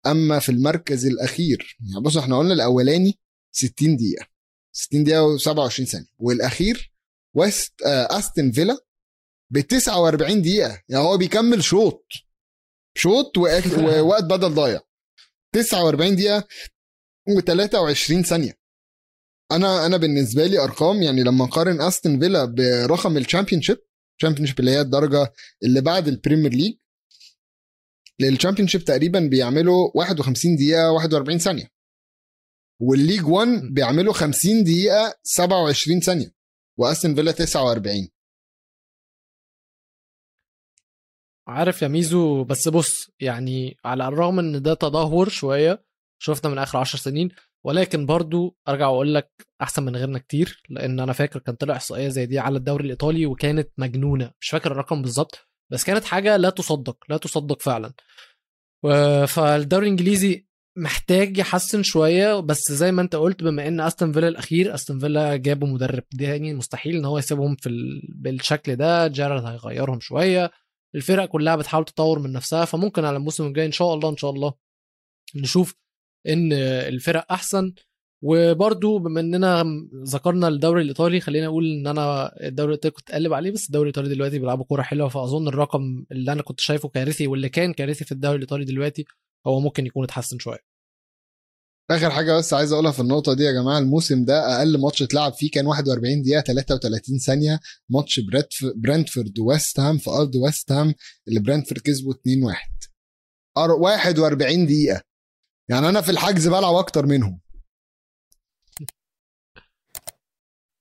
[0.06, 3.18] أما في المركز الأخير يعني بصوا إحنا قلنا الأولاني
[3.52, 4.26] 60 دقيقة
[4.72, 6.92] 60 دقيقة و27 ثانية والأخير
[7.34, 8.78] ويست آه، استن فيلا
[9.50, 12.06] ب 49 دقيقة يعني هو بيكمل شوط
[12.94, 14.80] شوط ووقت بدل ضايع
[15.52, 16.48] 49 دقيقة
[17.30, 18.58] و23 ثانية.
[19.52, 23.78] أنا أنا بالنسبة لي أرقام يعني لما نقارن استن فيلا برقم ال Championship
[24.16, 25.32] ال Championship اللي هي الدرجة
[25.62, 26.74] اللي بعد ال Premier League لل
[28.20, 31.68] Championship تقريبا بيعملوا 51 دقيقة 41 ثانية.
[32.80, 36.32] وال League 1 بيعملوا 50 دقيقة 27 ثانية.
[36.78, 38.08] واستن فيلا 49
[41.48, 45.84] عارف يا ميزو بس بص يعني على الرغم إن ده تدهور شوية
[46.22, 47.28] شفنا من آخر 10 سنين
[47.64, 49.30] ولكن برضو أرجع وأقول لك
[49.62, 53.26] أحسن من غيرنا كتير لأن أنا فاكر كان طلع إحصائية زي دي على الدوري الإيطالي
[53.26, 54.32] وكانت مجنونة.
[54.40, 57.92] مش فاكر الرقم بالظبط بس كانت حاجة لا تصدق لا تصدق فعلا.
[59.26, 60.46] فالدوري الإنجليزي
[60.76, 65.36] محتاج يحسن شوية بس زي ما أنت قلت بما إن أستون فيلا الأخير أستون فيلا
[65.36, 68.02] جابوا مدرب تاني مستحيل إن هو يسيبهم في ال...
[68.08, 69.06] بالشكل ده.
[69.08, 70.50] جيرارد هيغيرهم شوية.
[70.94, 74.30] الفرق كلها بتحاول تطور من نفسها فممكن على الموسم الجاي إن شاء الله إن شاء
[74.30, 74.54] الله
[75.34, 75.74] نشوف
[76.28, 76.52] إن
[76.92, 77.72] الفرق أحسن.
[78.22, 79.64] وبرده بما اننا
[80.04, 84.14] ذكرنا الدوري الايطالي خلينا أقول ان أنا الدوري الايطالي كنت قلب عليه بس الدوري الايطالي
[84.14, 88.12] دلوقتي بيلعبوا كورة حلوة فأظن الرقم اللي أنا كنت شايفه كارثي واللي كان كارثي في
[88.12, 89.04] الدوري الايطالي دلوقتي
[89.46, 90.58] هو ممكن يكون اتحسن شوية.
[91.90, 95.32] آخر حاجة بس عايز أقولها في النقطة دي يا جماعة الموسم ده أقل ماتش اتلعب
[95.32, 98.20] فيه كان 41 دقيقة 33 ثانية ماتش
[98.76, 100.94] برنتفورد ويست هام في أرض ويست هام
[101.28, 102.18] اللي برنتفورد كسبوا 2-1
[103.56, 105.02] 41 دقيقة.
[105.70, 107.40] يعني أنا في الحجز بلعب أكتر منهم.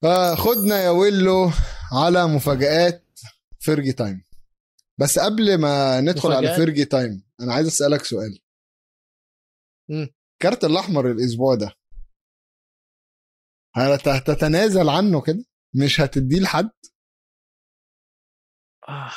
[0.01, 1.51] فخدنا يا ويلو
[1.91, 3.07] على مفاجآت
[3.59, 4.23] Fergie time.
[4.99, 6.37] بس قبل ما ندخل مفاجأة.
[6.37, 8.39] على Fergie time أنا عايز أسألك سؤال.
[10.41, 11.75] كارت الأحمر الأسبوع ده
[13.75, 15.45] هتتنازل عنه كده؟
[15.75, 16.71] مش هتديه لحد؟
[18.89, 19.11] آه.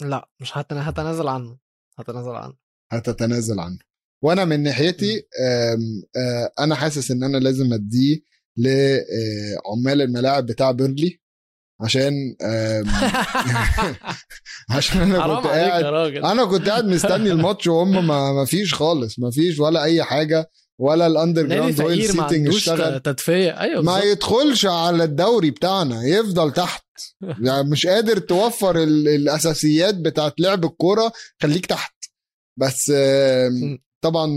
[0.00, 1.58] لا مش هتنازل عنه.
[1.98, 2.56] هتنازل عنه.
[2.92, 3.78] هتتنازل عنه.
[4.22, 5.28] وأنا من ناحيتي
[6.58, 11.20] أنا حاسس إن أنا لازم أديه لعمال الملاعب بتاع بيرلي
[11.80, 12.12] عشان
[14.76, 15.84] عشان أنا كنت قاعد
[16.24, 20.50] أنا كنت قاعد مستني الماتش وهم ما, ما فيش خالص ما فيش ولا أي حاجة
[20.80, 23.00] ولا ال underground soil heating اشتغل.
[23.00, 26.84] تدفئه أيوه ما يدخلش على الدوري بتاعنا يفضل تحت.
[27.20, 31.94] يعني مش قادر توفر الأساسيات بتاعت لعب الكورة خليك تحت.
[32.56, 32.92] بس
[34.04, 34.28] طبعا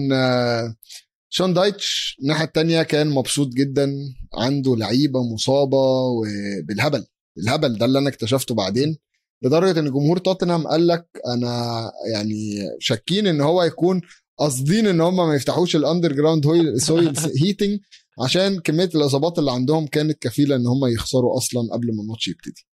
[1.29, 3.93] شون دايتش الناحية التانية كان مبسوط جدا
[4.33, 7.05] عنده لعيبة مصابة وبالهبل
[7.37, 8.97] الهبل ده اللي أنا اكتشفته بعدين
[9.41, 14.01] لدرجة إن جمهور توتنهام قال لك أنا يعني شاكين إن هو يكون
[14.37, 16.45] قاصدين إن هم ما يفتحوش ال underground
[16.77, 17.13] soil
[17.43, 17.79] heating
[18.23, 22.67] عشان كمية الإصابات اللي عندهم كانت كفيلة إن هم يخسروا أصلا قبل ما الماتش يبتدي.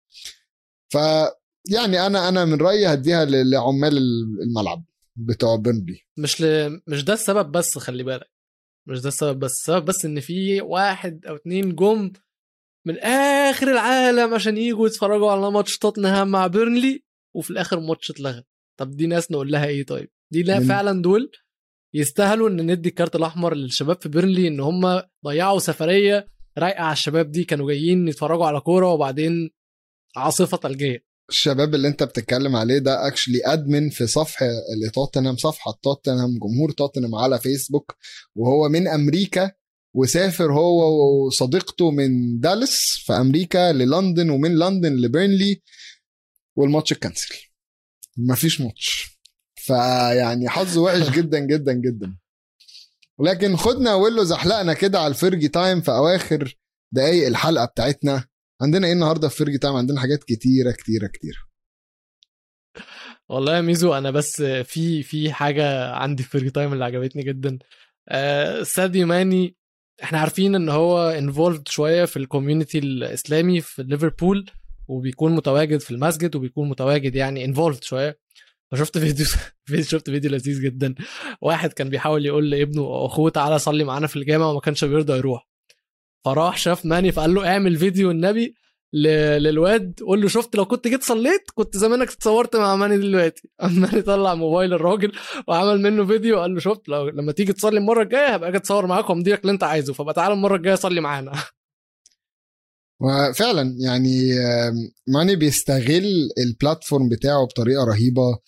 [0.89, 0.97] ف
[1.71, 3.99] يعني أنا أنا من رأيي هديها لعمال
[4.43, 4.85] الملعب
[5.17, 6.71] بتوع بيرنلي مش ل...
[6.87, 8.40] مش ده السبب بس خلي بالك.
[8.89, 12.13] مش ده السبب بس السبب بس إن في واحد أو اتنين جم
[12.87, 17.05] من آخر العالم عشان يجوا يتفرجوا على ماتش توتنهام مع بيرنلي
[17.37, 18.43] وفي الآخر الماتش اتلغى.
[18.79, 21.31] طب دي ناس نقول لها إيه طيب؟ دي لا فعلا دول
[21.95, 26.27] يستاهلوا إن ندي الكارت الأحمر للشباب في بيرنلي إن هم ضيعوا سفرية
[26.59, 29.51] رايقة على الشباب دي كانوا جايين يتفرجوا على كورة وبعدين
[30.17, 34.47] عاصفة ثلجيه الشباب اللي انت بتتكلم عليه ده actually admin في صفحه
[34.87, 37.97] لتوتنهام صفحة توتنهام جمهور توتنهام على فيسبوك
[38.35, 39.53] وهو من أمريكا
[39.95, 45.63] وسافر هو وصديقته من دالاس في أمريكا للندن ومن لندن لبيرنلي
[46.57, 47.35] والماتش اتكنسل
[48.17, 49.19] مفيش ماتش.
[49.55, 52.17] فيعني حظه وحش جدا جدا جدا.
[53.21, 56.57] لكن خدنا ويلو زحلقنا كده على ال Fergie time في أواخر
[56.93, 58.25] دقايق الحلقة بتاعتنا.
[58.63, 61.39] عندنا إيه النهارده في Fergie time عندنا حاجات كتيرة كتيرة كتيرة.
[63.29, 67.59] والله يا ميزو أنا بس في في حاجة عندي في Fergie time اللي عجبتني جدا.
[68.09, 69.57] آه ساديو ماني
[70.03, 74.51] إحنا عارفين إن هو involved شوية في ال community الإسلامي في ليفربول
[74.89, 78.19] وبيكون متواجد في المسجد وبيكون متواجد يعني involved شوية.
[78.73, 78.99] فشفت
[79.69, 80.95] فيديو شفت فيديو لذيذ جدا.
[81.43, 84.47] واحد كان بيحاول يقول لابنه أخوه تعالى صلي معانا في الجامع.
[84.47, 85.50] وما كانش بيرضى يروح.
[86.25, 88.55] فراح شاف ماني فقال له اعمل فيديو والنبي
[88.93, 93.49] للواد قول له شفت لو كنت جيت صليت كنت زمانك اتصورت مع ماني دلوقتي.
[93.81, 95.13] ماني طلع موبايل الراجل
[95.49, 98.87] وعمل منه فيديو وقال له شفت لو لما تيجي تصلي المرة الجاية هبقى أجي اتصور
[98.87, 99.93] معاك وامضيلك اللي انت عايزه.
[99.93, 101.33] فبقى تعالى المرة الجاية صلي معانا.
[103.03, 104.35] وفعلا يعني
[105.09, 108.39] ماني بيستغل البلاتفورم بتاعه بطريقة رهيبة.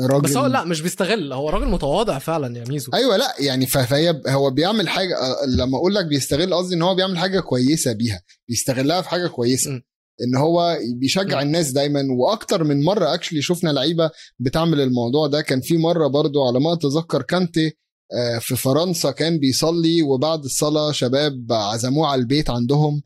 [0.00, 3.66] راجل بس هو لا مش بيستغل هو راجل متواضع فعلا يا ميزو أيوه لا يعني
[3.66, 5.16] فهي هو بيعمل حاجة
[5.48, 9.70] لما أقول لك بيستغل قصدي إن هو بيعمل حاجة كويسة بيها بيستغلها في حاجة كويسة
[9.70, 9.82] م.
[10.22, 11.42] إن هو بيشجع م.
[11.42, 16.48] الناس دايما وأكتر من مرة اكشلي شفنا لعيبة بتعمل الموضوع ده كان في مرة برضو
[16.48, 17.76] على ما أتذكر كانتي
[18.40, 23.02] في فرنسا كان بيصلي وبعد الصلاة شباب عزموه على البيت عندهم.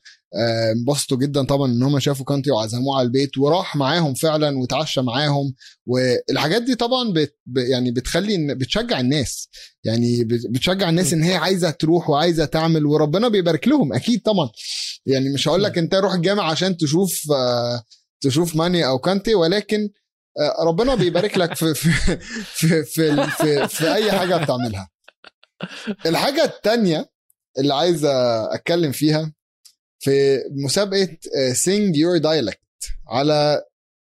[0.76, 5.54] انبسطوا جدا طبعا إن هم شافوا كانتي وعزموه على البيت وراح معاهم فعلا وتعشى معاهم.
[5.86, 9.48] والحاجات دي طبعا بت يعني بتخلي بتشجع الناس.
[9.84, 14.50] يعني بتشجع الناس إن هي عايزة تروح وعايزة تعمل وربنا بيبارك لهم أكيد طبعا.
[15.06, 17.22] يعني مش هقول لك أنت روح الجامع عشان تشوف
[18.20, 19.88] تشوف ماني أو كانتي ولكن
[20.60, 21.90] ربنا بيبارك لك في في
[22.54, 24.90] في في, في, في أي حاجة بتعملها.
[26.06, 27.10] الحاجة الثانية
[27.58, 29.32] اللي عايز أتكلم فيها
[29.98, 31.16] في مسابقة
[31.52, 32.60] sing your dialect
[33.08, 33.62] على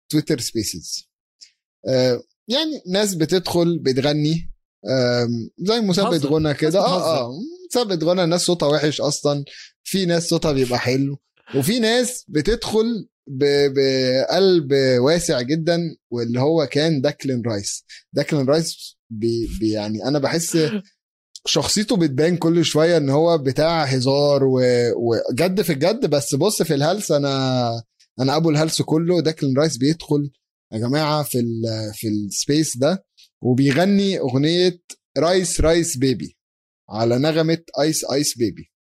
[0.10, 1.10] تويتر Spaces
[2.48, 4.52] يعني ناس بتدخل بتغني
[5.60, 6.18] زي مسابقة.
[6.30, 6.80] غنى كده.
[6.80, 7.32] ناس آه آه
[7.72, 9.46] مسابقة غنى الناس صوتها وحش أصلا.
[9.84, 11.18] في ناس صوتها بيبقى حلو.
[11.56, 15.80] وفي ناس بتدخل بقلب واسع جدا
[16.12, 17.86] واللي هو كان ديكلان رايس.
[18.14, 20.58] ديكلان Rice Baby يعني أنا بحس
[21.46, 24.44] شخصيته بتبان كل شوية إن هو بتاع هزار
[24.96, 26.06] وجد في الجد.
[26.06, 27.70] بس بص في الهلس أنا
[28.20, 30.32] أنا أبو الهلس كله ديكلان رايس بيدخل
[30.74, 31.64] يا جماعة في ال
[31.94, 33.06] في ال Space ده
[33.44, 34.80] وبيغني أغنية
[35.18, 36.38] Rice Rice Baby
[36.90, 38.72] على نغمة Ice Ice Baby.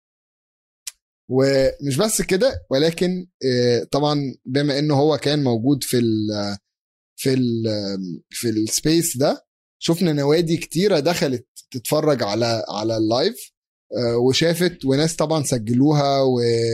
[1.29, 6.27] ومش بس كده ولكن آه، طبعا بما إنه هو كان موجود في ال
[7.15, 7.63] في ال
[8.29, 9.45] في ال Space ده
[9.81, 13.51] شفنا نوادي كتيرة دخلت تتفرج على على ال live
[13.97, 16.21] آه، وشافت وناس طبعا سجلوها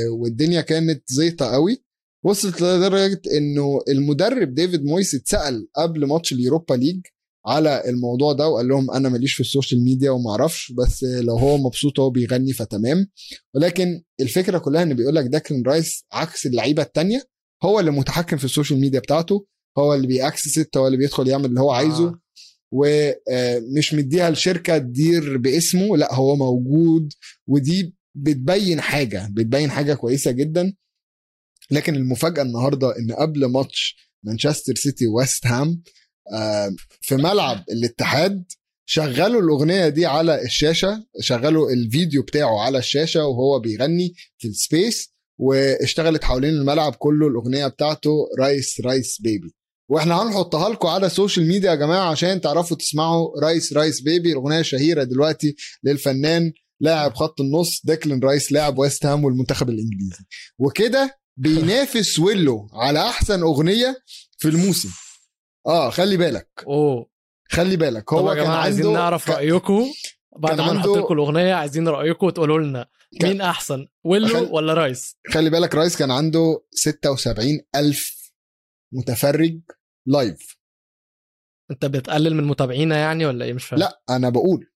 [0.09, 1.83] والدنيا كانت زيطة قوي.
[2.25, 7.01] وصلت لدرجة إنه المدرب ديفيد مويس اتسأل قبل ماتش ال Europa League
[7.45, 11.37] على الموضوع ده وقال لهم أنا ماليش في ال social media وما أعرفش بس لو
[11.37, 13.07] هو مبسوط وهو بيغني فتمام.
[13.55, 17.23] ولكن الفكرة كلها إن بيقول لك ديكلان رايس عكس اللعيبة التانية
[17.63, 19.45] هو اللي متحكم في ال social media بتاعته
[19.77, 22.07] هو اللي بي access هو اللي بيدخل يعمل اللي هو عايزه.
[22.07, 22.21] آه.
[22.71, 27.13] ومش مديها الشركة تدير باسمه لا هو موجود.
[27.47, 30.73] ودي بتبين حاجة بتبين حاجة كويسة جدا.
[31.71, 36.00] لكن المفاجأة النهارده إن قبل ماتش مانشستر سيتي ويست هام آه،
[37.01, 38.43] في ملعب الاتحاد
[38.85, 45.13] شغلوا الأغنية دي على الشاشة شغلوا الفيديو بتاعه على الشاشة وهو بيغني في ال Space
[45.39, 49.53] واشتغلت حوالين الملعب كله الأغنية بتاعته Rice Rice Baby.
[49.89, 54.31] وإحنا هنحطها لكم على ال social media يا جماعة عشان تعرفوا تسمعوا Rice Rice Baby
[54.31, 60.23] الأغنية الشهيرة دلوقتي للفنان لاعب خط النص ديكلان رايس لاعب ويست هام والمنتخب الإنجليزي.
[60.59, 63.95] وكده بينافس ويلو على أحسن أغنية
[64.37, 64.89] في الموسم.
[65.67, 66.49] آه خلي بالك.
[66.67, 67.09] أوه.
[67.51, 68.13] خلي بالك.
[68.13, 69.85] هو يا كان جماعة عايزين عنده نعرف رأيكم؟
[70.37, 72.87] بعد ما نحط عنده- لكم الأغنية عايزين رأيكم وتقولوا لنا
[73.19, 78.31] كان- مين أحسن ويلو خل- ولا رايس؟ خلي بالك رايس كان عنده 76 ألف
[78.93, 79.59] متفرج
[80.07, 80.57] live
[81.71, 83.79] أنت بتقلل من متابعينا يعني ولا إيه؟ مش فاهم.
[83.79, 84.67] لا أنا بقول.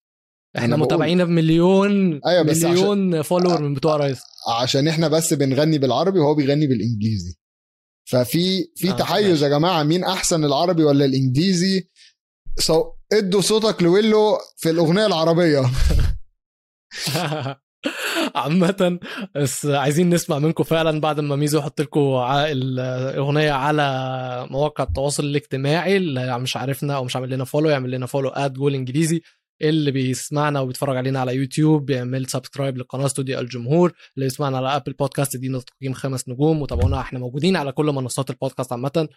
[0.57, 0.75] إحنا.
[0.75, 4.21] متابعينا بمليون أيوة، بس عشان- مليون follower من بتوع رايس.
[4.61, 7.35] عشان إحنا بس بنغني بالعربي وهو بيغني بالإنجليزي.
[8.05, 9.43] ففي في آه، تحيز.
[9.43, 11.89] يا جماعة مين أحسن العربي ولا الإنجليزي؟
[12.59, 12.91] صو...
[13.13, 15.65] ادوا صوتك لويلو في الأغنية العربية.
[18.35, 18.99] عامة
[19.35, 21.99] بس عايزين نسمع منكم فعلا بعد ما ميزو يحط لكم
[22.29, 28.05] الأغنية على مواقع التواصل الاجتماعي اللي مش عارفنا أو مش عامل لنا follow يعمل لنا
[28.05, 29.21] follow at Goal إنجليزي.
[29.61, 34.93] اللي بيسمعنا وبيتفرج علينا على يوتيوب بيعمل subscribe لقناة استوديو الجمهور اللي يسمعنا على Apple
[34.93, 39.07] Podcast يدينا تقييم خمس نجوم وتابعونا إحنا موجودين على كل منصات البودكاست عامة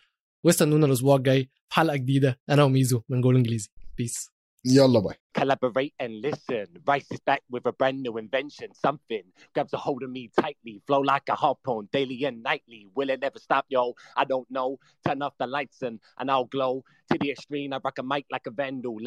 [0.45, 4.31] واستنونا الأسبوع الجاي في حلقة جديدة أنا وميزو من جول انجليزي بيس
[4.65, 6.67] يلا باي collaborate and listen.
[6.87, 8.69] Rice is back with a brand new invention.
[8.75, 9.23] Something
[9.55, 12.89] grabs a hold of me tightly, flow like a harpoon daily and nightly.
[12.97, 13.95] Will it ever stop, yo?
[14.17, 14.79] I don't know.
[15.07, 17.73] Turn off the lights and, and I'll glow to the extreme.
[17.73, 18.99] I rock a mic like a vandal.